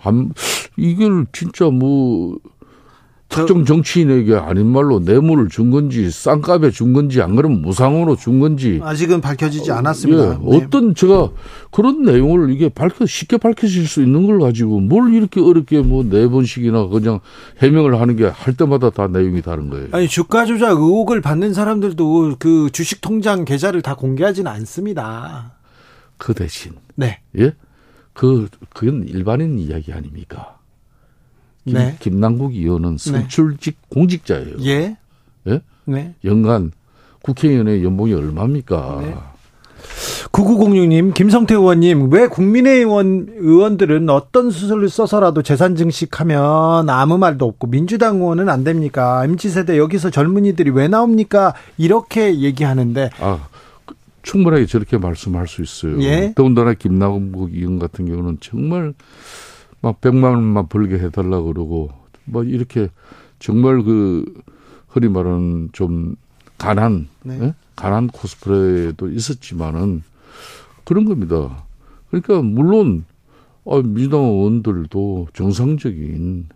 한 0.06 0.32
이걸 0.78 1.26
진짜 1.34 1.66
뭐 1.66 2.38
특정 3.28 3.66
정치인에게 3.66 4.36
아닌 4.36 4.68
말로 4.68 5.00
뇌물을 5.00 5.50
준 5.50 5.72
건지 5.72 6.10
싼값에 6.12 6.70
준 6.70 6.94
건지 6.94 7.22
안 7.24 7.36
그러면 7.36 7.62
무상으로 7.64 8.16
준 8.16 8.40
건지 8.40 8.80
아직은 8.82 9.20
밝혀지지 9.20 9.72
않았습니다. 9.72 10.24
예, 10.24 10.38
네. 10.38 10.58
어떤 10.58 10.94
제가 10.94 11.32
그런 11.72 12.04
내용을 12.04 12.52
이게 12.54 12.70
밝혀 12.70 13.06
쉽게 13.08 13.38
밝혀질 13.38 13.88
수 13.88 14.02
있는 14.04 14.28
걸 14.28 14.40
가지고 14.40 14.80
뭘 14.80 15.12
이렇게 15.14 15.42
어렵게 15.42 15.82
뭐 15.82 16.04
네 16.04 16.28
번씩이나 16.28 16.88
그냥 16.88 17.20
해명을 17.62 18.00
하는 18.00 18.16
게 18.16 18.26
할 18.32 18.56
때마다 18.56 18.92
다 18.92 19.08
내용이 19.08 19.42
다른 19.42 19.70
거예요. 19.72 19.88
아니 19.92 20.08
주가 20.08 20.46
조작 20.46 20.70
의혹을 20.74 21.20
받는 21.22 21.54
사람들도 21.54 22.36
그 22.38 22.70
주식 22.72 23.02
통장 23.02 23.44
계좌를 23.44 23.82
다 23.82 23.96
공개하지는 23.96 24.50
않습니다. 24.52 25.54
그 26.18 26.34
대신 26.36 26.74
네. 26.94 27.20
예? 27.40 27.54
그 28.16 28.48
그건 28.74 29.08
일반인 29.08 29.60
이야기 29.60 29.94
아닙니까? 29.94 30.58
김, 31.66 31.74
네. 31.74 31.96
김남국 32.00 32.54
의원은 32.54 32.98
네. 32.98 33.12
선출직 33.12 33.78
네. 33.82 33.88
공직자예요. 33.90 34.56
예. 34.62 34.98
예? 35.48 35.62
네. 35.84 36.16
연간 36.24 36.72
국회의원의 37.22 37.84
연봉이 37.84 38.14
얼마입니까? 38.14 39.00
네. 39.02 39.16
9906님, 40.32 41.14
김성태 41.14 41.56
의원님, 41.56 42.12
왜 42.12 42.28
국민의원 42.28 43.28
의원들은 43.38 44.10
어떤 44.10 44.50
수술을 44.50 44.90
써서라도 44.90 45.42
재산 45.44 45.76
증식하면 45.76 46.90
아무 46.90 47.18
말도 47.18 47.46
없고 47.46 47.68
민주당 47.68 48.18
의원은 48.18 48.50
안 48.50 48.64
됩니까? 48.64 49.24
MZ세대 49.24 49.78
여기서 49.78 50.10
젊은이들이 50.10 50.72
왜 50.72 50.88
나옵니까? 50.88 51.54
이렇게 51.78 52.40
얘기하는데. 52.40 53.10
아, 53.20 53.48
충분하게 54.26 54.66
저렇게 54.66 54.98
말씀할 54.98 55.48
수 55.48 55.62
있어요. 55.62 56.02
예? 56.02 56.34
더군다나 56.36 56.74
김남국 56.74 57.54
의원 57.54 57.80
같은 57.80 58.08
경우는 58.08 58.38
정말 58.42 58.94
막 59.82 60.02
100만 60.02 60.24
원만 60.24 60.68
벌게 60.68 60.98
해달라 60.98 61.42
그러고 61.42 61.92
뭐 62.26 62.44
이렇게 62.44 62.90
정말 63.38 63.84
그 63.84 64.26
흔히 64.88 65.10
말하는 65.10 65.70
좀 65.74 66.16
가난, 66.58 67.08
네. 67.24 67.40
예? 67.40 67.54
가난 67.76 68.08
코스프레도 68.08 69.10
있었지만은 69.10 70.02
그런 70.84 71.06
겁니다. 71.06 71.64
그러니까 72.10 72.42
물론 72.42 73.06
어, 73.64 73.82
민주당 73.82 74.22
의원들도 74.22 75.28
정상적인 75.34 76.48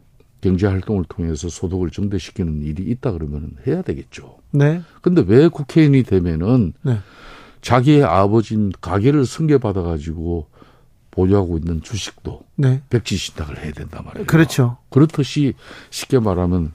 경제 0.41 0.65
활동을 0.65 1.03
통해서 1.07 1.49
소득을 1.49 1.91
증대시키는 1.91 2.63
일이 2.63 2.83
있다 2.83 3.11
그러면 3.11 3.57
해야 3.67 3.81
되겠죠. 3.83 4.37
네. 4.51 4.81
근데 5.01 5.23
왜 5.27 5.47
국회의원이 5.47 6.03
되면은 6.03 6.73
네. 6.81 6.99
자기의 7.61 8.03
아버지인 8.03 8.71
가게를 8.81 9.25
승계받아 9.25 9.81
가지고 9.81 10.47
보유하고 11.11 11.57
있는 11.57 11.81
주식도 11.81 12.43
네. 12.55 12.81
백지 12.89 13.17
신탁을 13.17 13.63
해야 13.63 13.71
된단 13.73 14.05
말이에요. 14.05 14.25
그렇죠. 14.25 14.77
그렇듯이 14.89 15.53
쉽게 15.89 16.19
말하면 16.19 16.71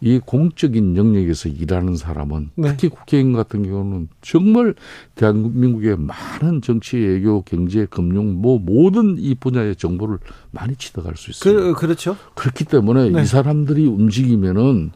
이 0.00 0.18
공적인 0.18 0.96
영역에서 0.96 1.48
일하는 1.48 1.96
사람은 1.96 2.50
네. 2.56 2.70
특히 2.72 2.88
국회의원 2.88 3.34
같은 3.34 3.62
경우는 3.62 4.08
정말 4.20 4.74
대한민국의 5.14 5.96
많은 5.96 6.60
정치, 6.60 6.96
외교, 6.96 7.42
경제, 7.42 7.86
금융 7.86 8.42
뭐 8.42 8.58
모든 8.58 9.16
이 9.16 9.36
분야의 9.36 9.76
정보를 9.76 10.18
많이 10.50 10.74
취득할 10.74 11.16
수 11.16 11.30
있어요. 11.30 11.54
그, 11.54 11.74
그렇죠. 11.74 12.16
그렇기 12.34 12.64
때문에 12.64 13.10
네. 13.10 13.22
이 13.22 13.24
사람들이 13.24 13.86
움직이면은 13.86 14.90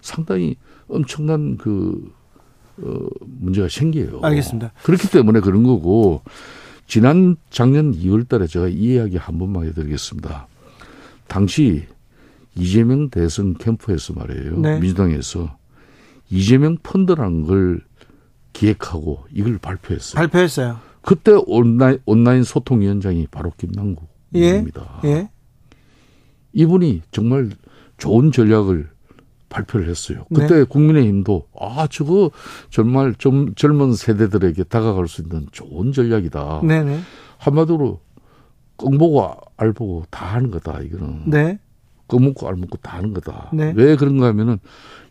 상당히 0.00 0.56
엄청난 0.88 1.58
그 1.58 2.10
어, 2.82 3.06
문제가 3.20 3.68
생겨요. 3.68 4.20
알겠습니다. 4.22 4.72
그렇기 4.82 5.10
때문에 5.10 5.40
그런 5.40 5.62
거고 5.62 6.22
지난 6.86 7.36
작년 7.50 7.92
2월 7.92 8.28
달에 8.28 8.46
제가 8.46 8.68
이 8.68 8.94
이야기 8.94 9.16
한 9.16 9.38
번만 9.38 9.64
해드리겠습니다. 9.66 10.46
당시 11.26 11.84
이재명 12.54 13.10
대선 13.10 13.54
캠프에서 13.54 14.14
말이에요. 14.14 14.58
네. 14.58 14.78
민주당에서 14.80 15.56
이재명 16.30 16.76
펀드라는 16.82 17.46
걸 17.46 17.80
기획하고 18.52 19.24
이걸 19.32 19.58
발표했어요. 19.58 20.14
발표했어요. 20.16 20.78
그때 21.02 21.32
온라인, 21.46 21.98
온라인 22.04 22.42
소통위원장이 22.42 23.28
바로 23.30 23.52
김남국입니다. 23.56 25.00
예. 25.04 25.08
예. 25.08 25.30
이분이 26.52 27.02
정말 27.12 27.50
좋은 27.98 28.32
전략을 28.32 28.88
발표를 29.48 29.88
했어요. 29.88 30.24
그때 30.34 30.58
네. 30.58 30.64
국민의힘도 30.64 31.48
아 31.60 31.86
저거 31.90 32.30
정말 32.70 33.14
좀 33.16 33.54
젊은 33.54 33.94
세대들에게 33.94 34.64
다가갈 34.64 35.08
수 35.08 35.22
있는 35.22 35.46
좋은 35.52 35.92
전략이다. 35.92 36.62
네네. 36.64 37.00
한마디로 37.38 38.00
꺽보고 38.76 39.36
알보고 39.56 40.04
다 40.10 40.26
하는 40.26 40.50
거다 40.50 40.80
이거는. 40.80 41.22
네. 41.26 41.58
꺽먹고 42.08 42.46
알먹고 42.48 42.78
다 42.78 42.98
하는 42.98 43.12
거다. 43.12 43.50
네. 43.52 43.72
왜 43.74 43.96
그런가 43.96 44.26
하면은 44.28 44.58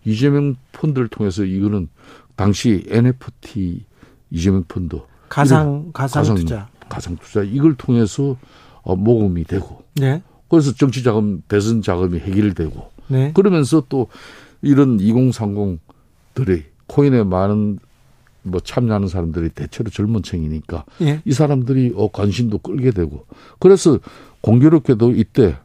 이재명 0.05 0.55
펀드를 0.71 1.07
통해서 1.07 1.43
이거는 1.43 1.89
당시 2.35 2.85
NFT 2.87 3.85
이재명 4.31 4.63
펀드 4.67 5.01
가상 5.29 5.91
가상, 5.93 6.21
가상 6.21 6.35
투자 6.35 6.69
가상 6.87 7.17
투자 7.17 7.43
이걸 7.43 7.75
통해서 7.75 8.37
어, 8.81 8.95
모금이 8.95 9.43
되고. 9.45 9.83
네. 9.95 10.21
그래서 10.47 10.73
정치 10.73 11.03
자금 11.03 11.41
대선 11.47 11.81
자금이 11.81 12.19
해결되고 12.19 12.94
네. 13.07 13.31
그러면서 13.33 13.83
또 13.89 14.07
이런 14.61 14.97
2030들이 14.97 16.63
코인에 16.87 17.23
많은 17.23 17.79
뭐 18.43 18.59
참여하는 18.59 19.07
사람들이 19.07 19.49
대체로 19.49 19.89
젊은 19.89 20.21
층이니까 20.21 20.85
예. 21.01 21.21
이 21.25 21.33
사람들이 21.33 21.93
어 21.95 22.09
관심도 22.11 22.59
끌게 22.59 22.91
되고 22.91 23.25
그래서 23.59 23.99
공교롭게도 24.41 25.11
이때 25.11 25.57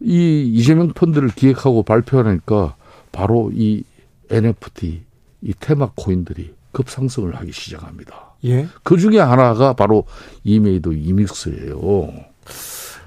이 0.00 0.48
이재명 0.54 0.92
펀드를 0.92 1.28
기획하고 1.30 1.82
발표하니까 1.82 2.76
바로 3.10 3.50
이 3.52 3.82
NFT 4.30 5.02
이 5.42 5.54
테마 5.58 5.90
코인들이 5.96 6.54
급상승을 6.70 7.34
하기 7.36 7.50
시작합니다. 7.50 8.34
예. 8.44 8.68
그 8.84 8.96
중에 8.96 9.18
하나가 9.18 9.72
바로 9.72 10.04
이메이드 10.44 10.92
이믹스예요. 10.92 12.12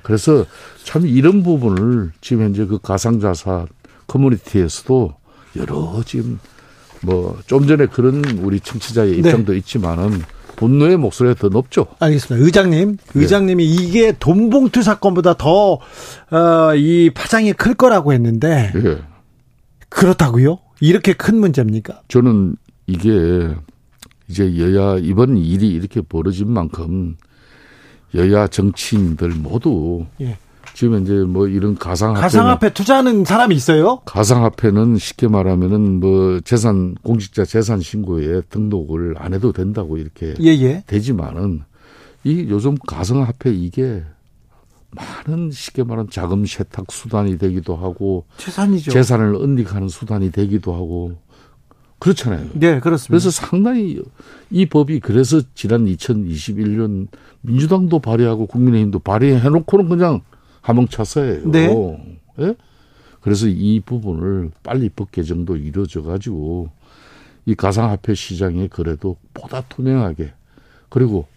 그래서 0.03 0.45
참 0.83 1.05
이런 1.05 1.43
부분을 1.43 2.11
지금 2.21 2.43
현재 2.45 2.65
그 2.65 2.79
가상자산 2.79 3.67
커뮤니티에서도 4.07 5.13
여러 5.57 6.01
지금 6.05 6.39
뭐 7.01 7.37
좀 7.47 7.67
전에 7.67 7.85
그런 7.87 8.23
우리 8.39 8.59
청취자의 8.59 9.11
네. 9.11 9.17
입장도 9.17 9.51
네. 9.53 9.57
있지만은 9.59 10.21
분노의 10.55 10.97
목소리가 10.97 11.35
더 11.39 11.49
높죠. 11.49 11.87
알겠습니다. 11.99 12.45
의장님, 12.45 12.97
네. 12.97 13.19
의장님이 13.19 13.65
네. 13.67 13.83
이게 13.83 14.11
돈봉투 14.19 14.83
사건보다 14.83 15.33
더, 15.33 15.73
어, 15.73 16.75
이 16.75 17.09
파장이 17.09 17.53
클 17.53 17.73
거라고 17.73 18.13
했는데. 18.13 18.71
네. 18.75 18.97
그렇다고요? 19.89 20.59
이렇게 20.79 21.13
큰 21.13 21.39
문제입니까? 21.39 22.01
저는 22.07 22.55
이게 22.85 23.49
이제 24.27 24.55
여야 24.57 24.97
이번 24.99 25.37
일이 25.37 25.69
이렇게 25.69 26.01
벌어진 26.01 26.51
만큼 26.51 27.17
여야 28.15 28.47
정치인들 28.47 29.29
모두 29.29 30.05
예. 30.19 30.37
지금 30.73 31.01
이제 31.03 31.13
뭐 31.13 31.47
이런 31.47 31.75
가상화폐 31.75 32.21
가상화폐 32.21 32.73
투자하는 32.73 33.25
사람이 33.25 33.55
있어요? 33.55 33.99
가상화폐는 34.05 34.97
쉽게 34.97 35.27
말하면은 35.27 35.99
뭐 35.99 36.39
재산 36.41 36.95
공직자 37.03 37.45
재산 37.45 37.81
신고에 37.81 38.41
등록을 38.49 39.15
안 39.17 39.33
해도 39.33 39.51
된다고 39.51 39.97
이렇게 39.97 40.33
예예. 40.39 40.61
예. 40.61 40.83
되지만은 40.87 41.63
이 42.23 42.47
요즘 42.49 42.75
가상화폐 42.87 43.51
이게 43.51 44.03
많은 44.91 45.51
쉽게 45.51 45.83
말하는 45.83 46.09
자금 46.09 46.45
세탁 46.45 46.91
수단이 46.91 47.37
되기도 47.37 47.75
하고 47.75 48.25
재산이죠. 48.37 48.91
재산을 48.91 49.35
은닉하는 49.35 49.87
수단이 49.87 50.31
되기도 50.31 50.73
하고 50.73 51.13
그렇잖아요. 52.01 52.49
네, 52.53 52.79
그렇습니다. 52.79 53.09
그래서 53.09 53.29
상당히 53.29 54.01
이 54.49 54.65
법이 54.65 55.01
그래서 55.01 55.39
지난 55.53 55.85
2021년 55.85 57.07
민주당도 57.41 57.99
발의하고 57.99 58.47
국민의힘도 58.47 58.99
발의해 58.99 59.47
놓고는 59.47 59.87
그냥 59.87 60.21
하몽차서예요. 60.61 61.51
네. 61.51 62.17
예? 62.39 62.55
그래서 63.21 63.45
이 63.47 63.79
부분을 63.85 64.49
빨리 64.63 64.89
법 64.89 65.11
개정도 65.11 65.55
이루어져 65.55 66.01
가지고 66.01 66.71
이 67.45 67.53
가상화폐 67.53 68.15
시장의 68.15 68.69
거래도 68.69 69.17
보다 69.35 69.61
투명하게 69.61 70.33
그리고 70.89 71.27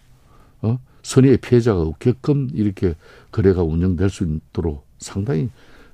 어 0.63 0.79
선의의 1.03 1.37
피해자가 1.37 1.79
없게끔 1.79 2.49
이렇게 2.53 2.95
거래가 3.31 3.61
운영될 3.61 4.09
수 4.09 4.23
있도록 4.23 4.83
상당히 4.97 5.51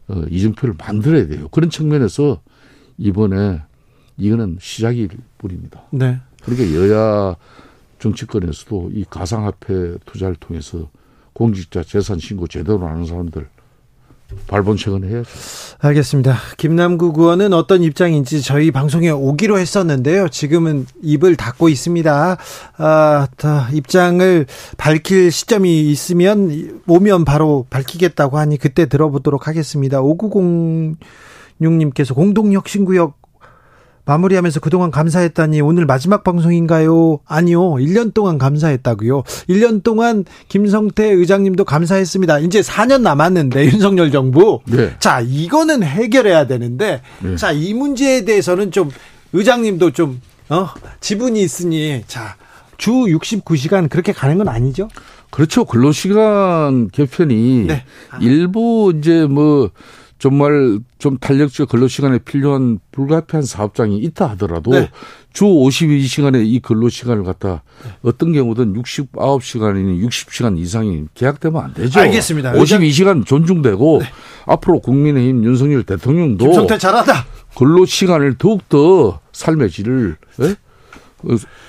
어, 0.07 0.23
이정표를 0.29 0.75
만들어야 0.77 1.27
돼요. 1.27 1.49
그런 1.49 1.69
측면에서 1.69 2.41
이번에 2.97 3.63
이거는 4.21 4.57
시작일 4.61 5.09
뿐입니다. 5.39 5.81
네. 5.91 6.19
그러니까 6.43 6.79
여야 6.79 7.35
정치권에서도 7.99 8.91
이 8.93 9.05
가상화폐 9.09 9.97
투자를 10.05 10.35
통해서 10.35 10.89
공직자 11.33 11.83
재산 11.83 12.19
신고 12.19 12.47
제대로 12.47 12.87
하는 12.87 13.05
사람들 13.05 13.47
발본책은 14.47 15.03
해야죠. 15.09 15.29
알겠습니다. 15.79 16.37
김남국 16.57 17.17
의원은 17.17 17.51
어떤 17.51 17.83
입장인지 17.83 18.41
저희 18.41 18.71
방송에 18.71 19.09
오기로 19.09 19.57
했었는데요. 19.57 20.29
지금은 20.29 20.85
입을 21.01 21.35
닫고 21.35 21.67
있습니다. 21.67 22.37
아, 22.77 23.27
입장을 23.73 24.45
밝힐 24.77 25.31
시점이 25.31 25.89
있으면 25.91 26.81
오면 26.87 27.25
바로 27.25 27.65
밝히겠다고 27.69 28.37
하니 28.37 28.57
그때 28.57 28.87
들어보도록 28.87 29.47
하겠습니다. 29.47 29.99
590 29.99 30.97
66님께서 31.61 32.15
공동혁신구역 32.15 33.19
마무리하면서 34.05 34.59
그동안 34.59 34.91
감사했다니 34.91 35.61
오늘 35.61 35.85
마지막 35.85 36.23
방송인가요? 36.23 37.19
아니요. 37.25 37.61
1년 37.73 38.13
동안 38.13 38.37
감사했다고요. 38.37 39.23
1년 39.49 39.83
동안 39.83 40.25
김성태 40.47 41.11
의장님도 41.11 41.65
감사했습니다. 41.65 42.39
이제 42.39 42.61
4년 42.61 43.01
남았는데 43.01 43.65
윤석열 43.71 44.11
정부. 44.11 44.59
네. 44.65 44.95
자, 44.99 45.21
이거는 45.21 45.83
해결해야 45.83 46.47
되는데 46.47 47.01
네. 47.19 47.35
자, 47.35 47.51
이 47.51 47.73
문제에 47.73 48.25
대해서는 48.25 48.71
좀 48.71 48.89
의장님도 49.33 49.91
좀 49.91 50.21
어, 50.49 50.69
지분이 50.99 51.41
있으니 51.41 52.03
자, 52.07 52.35
주 52.77 52.91
69시간 52.91 53.89
그렇게 53.89 54.11
가는 54.11 54.37
건 54.37 54.49
아니죠? 54.49 54.89
그렇죠. 55.29 55.65
근로시간 55.65 56.89
개편이 56.89 57.65
네. 57.67 57.83
일부 58.19 58.93
이제 58.97 59.25
뭐 59.25 59.69
정말 60.21 60.77
좀 60.99 61.17
탄력적 61.17 61.67
근로 61.67 61.87
시간에 61.87 62.19
필요한 62.19 62.77
불가피한 62.91 63.41
사업장이 63.41 63.97
있다 63.97 64.27
하더라도 64.29 64.69
네. 64.69 64.91
주 65.33 65.45
52시간의 65.45 66.45
이 66.45 66.59
근로 66.59 66.89
시간을 66.89 67.23
갖다 67.23 67.63
어떤 68.03 68.31
경우든 68.31 68.75
69시간이니 68.75 70.07
60시간 70.07 70.59
이상이 70.59 71.05
계약되면 71.15 71.63
안 71.63 71.73
되죠. 71.73 72.01
알겠습니다. 72.01 72.53
52시간 72.53 73.25
존중되고 73.25 73.99
네. 74.03 74.09
앞으로 74.45 74.79
국민의힘 74.81 75.43
윤석열 75.43 75.81
대통령도 75.81 76.45
김성태 76.45 76.77
잘하다. 76.77 77.25
근로 77.57 77.87
시간을 77.87 78.35
더욱더 78.35 79.21
삶의 79.31 79.71
질을 79.71 80.17
네? 80.37 80.53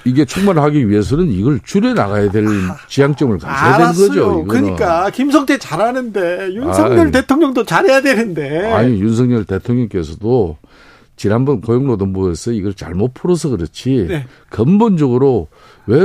이게 0.05 0.25
충만하기 0.25 0.89
위해서는 0.89 1.31
이걸 1.31 1.61
줄여 1.65 1.95
나가야 1.95 2.31
될 2.31 2.47
지향점을 2.89 3.39
가져야. 3.39 3.79
되는 3.79 3.93
거죠. 3.93 4.11
이거는. 4.13 4.47
그러니까 4.47 5.11
김성태 5.11 5.59
잘하는데 5.59 6.55
윤석열 6.55 7.07
아이, 7.07 7.13
대통령도 7.13 7.65
잘해야 7.65 8.01
되는데. 8.01 8.73
아니 8.73 9.01
윤석열 9.01 9.45
대통령께서도 9.45 10.57
지난번 11.17 11.61
고용노동부에서 11.61 12.53
이걸 12.53 12.75
잘못 12.75 13.15
풀어서 13.15 13.51
그렇지 13.51 14.07
네. 14.09 14.27
근본적으로 14.51 15.49
왜 15.87 16.01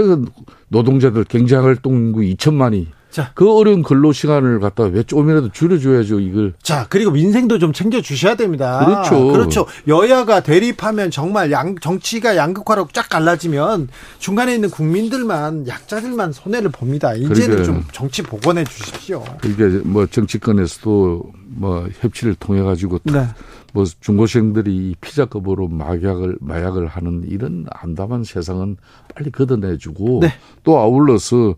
노동자들 0.68 1.24
경제활동 1.24 1.96
인구 1.96 2.20
2천만이 2.22 2.88
자. 3.18 3.32
그 3.34 3.52
어려운 3.52 3.82
근로 3.82 4.14
시간을 4.14 4.60
갖다 4.60 4.84
왜 4.84 5.02
조금이라도 5.02 5.52
줄여줘야죠, 5.52 6.20
이걸. 6.20 6.54
자, 6.62 6.86
그리고 6.88 7.10
민생도 7.10 7.58
좀 7.58 7.74
챙겨 7.74 8.00
주셔야 8.00 8.36
됩니다. 8.36 8.86
그렇죠. 8.86 9.32
그렇죠. 9.32 9.66
여야가 9.88 10.42
대립하면 10.42 11.10
정말 11.10 11.52
양, 11.52 11.74
정치가 11.82 12.36
양극화로 12.38 12.90
쫙 12.94 13.10
갈라지면 13.10 13.88
중간에 14.20 14.54
있는 14.54 14.70
국민들만, 14.70 15.68
약자들만 15.68 16.32
손해를 16.32 16.70
봅니다. 16.70 17.16
이제는 17.16 17.64
좀 17.64 17.84
정치 17.92 18.22
복원해 18.22 18.64
주십시오. 18.66 19.24
이게 19.44 19.66
뭐 19.84 20.06
정치권에서도 20.06 21.32
뭐 21.48 21.88
협치를 22.02 22.36
통해 22.36 22.62
가지고 22.62 23.00
네. 23.06 23.26
뭐 23.74 23.86
중고생들이 23.86 24.96
피자급으로 25.02 25.68
마약을 25.68 26.38
마약을 26.40 26.88
하는 26.88 27.24
이런 27.28 27.66
암담한 27.70 28.24
세상은 28.24 28.78
빨리 29.14 29.32
걷어내주고 29.32 30.20
네. 30.22 30.34
또 30.64 30.80
아울러서 30.80 31.56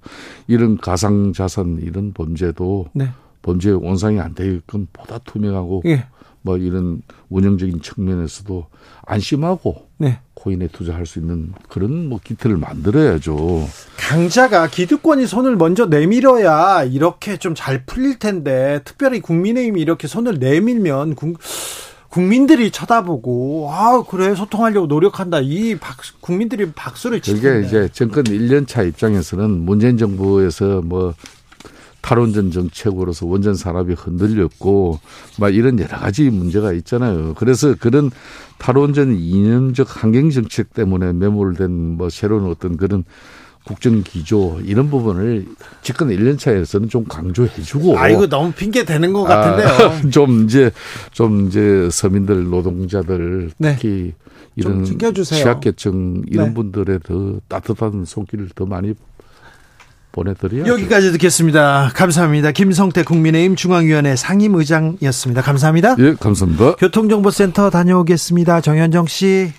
이런 0.47 0.77
가상 0.77 1.33
자산 1.33 1.48
이런 1.81 2.13
범죄도 2.13 2.87
네. 2.93 3.09
범죄 3.41 3.71
원상이 3.71 4.19
안 4.19 4.35
되게끔 4.35 4.87
보다 4.91 5.17
투명하고 5.19 5.83
예. 5.85 6.05
뭐 6.41 6.57
이런 6.57 7.01
운영적인 7.29 7.81
측면에서도 7.81 8.67
안심하고 9.05 9.87
네. 9.97 10.19
코인에 10.35 10.67
투자할 10.67 11.05
수 11.05 11.19
있는 11.19 11.51
그런 11.67 12.07
뭐 12.07 12.19
기틀을 12.23 12.55
만들어야죠. 12.57 13.67
강자가 13.97 14.67
기득권이 14.67 15.27
손을 15.27 15.57
먼저 15.57 15.85
내밀어야 15.85 16.85
이렇게 16.85 17.37
좀 17.37 17.53
잘 17.55 17.83
풀릴 17.85 18.19
텐데 18.19 18.79
특별히 18.85 19.19
국민의힘이 19.19 19.81
이렇게 19.81 20.07
손을 20.07 20.39
내밀면 20.39 21.15
국민들이 22.09 22.71
쳐다보고 22.71 23.69
아 23.71 24.03
그래 24.03 24.33
소통하려고 24.33 24.87
노력한다 24.87 25.41
이 25.41 25.75
박, 25.75 25.97
국민들이 26.21 26.71
박수를 26.71 27.21
치는 27.21 27.41
그게 27.41 27.67
이제 27.67 27.89
정권 27.91 28.23
1년 28.23 28.65
차 28.65 28.81
입장에서는 28.81 29.49
문재인 29.49 29.97
정부에서 29.97 30.81
뭐 30.83 31.13
탈원전 32.01 32.51
정책으로서 32.51 33.25
원전 33.25 33.55
산업이 33.55 33.93
흔들렸고 33.93 34.99
막 35.39 35.53
이런 35.53 35.79
여러 35.79 35.97
가지 35.97 36.29
문제가 36.29 36.73
있잖아요. 36.73 37.33
그래서 37.35 37.75
그런 37.79 38.11
탈원전 38.57 39.17
이념적 39.17 39.87
환경 40.01 40.29
정책 40.29 40.73
때문에 40.73 41.13
매몰된 41.13 41.97
뭐 41.97 42.09
새로운 42.09 42.49
어떤 42.49 42.77
그런 42.77 43.03
국정 43.63 44.01
기조 44.03 44.59
이런 44.63 44.89
부분을 44.89 45.45
집권 45.81 46.09
1년 46.09 46.39
차에서는 46.39 46.89
좀 46.89 47.03
강조해 47.05 47.49
주고 47.61 47.97
아 47.99 48.09
이거 48.09 48.27
너무 48.27 48.51
핑계 48.51 48.83
대는 48.83 49.13
것 49.13 49.23
같은데요. 49.23 49.67
아, 49.67 50.01
좀 50.09 50.45
이제 50.45 50.71
좀 51.11 51.47
이제 51.47 51.87
서민들 51.91 52.49
노동자들 52.49 53.51
네. 53.57 53.75
특히 53.75 54.13
이런 54.55 54.83
취약계층 54.83 56.23
이런 56.27 56.47
네. 56.47 56.53
분들의 56.53 56.99
더 57.03 57.39
따뜻한 57.47 58.05
손길을 58.05 58.49
더 58.55 58.65
많이 58.65 58.93
보내드려요. 60.11 60.65
여기까지 60.67 61.11
듣겠습니다. 61.13 61.91
감사합니다. 61.93 62.51
김성태 62.51 63.03
국민의힘 63.03 63.55
중앙위원회 63.55 64.15
상임의장이었습니다. 64.15 65.41
감사합니다. 65.41 65.95
예, 65.99 66.13
감사합니다. 66.19 66.75
교통정보센터 66.75 67.69
다녀오겠습니다. 67.69 68.61
정현정 68.61 69.07
씨. 69.07 69.51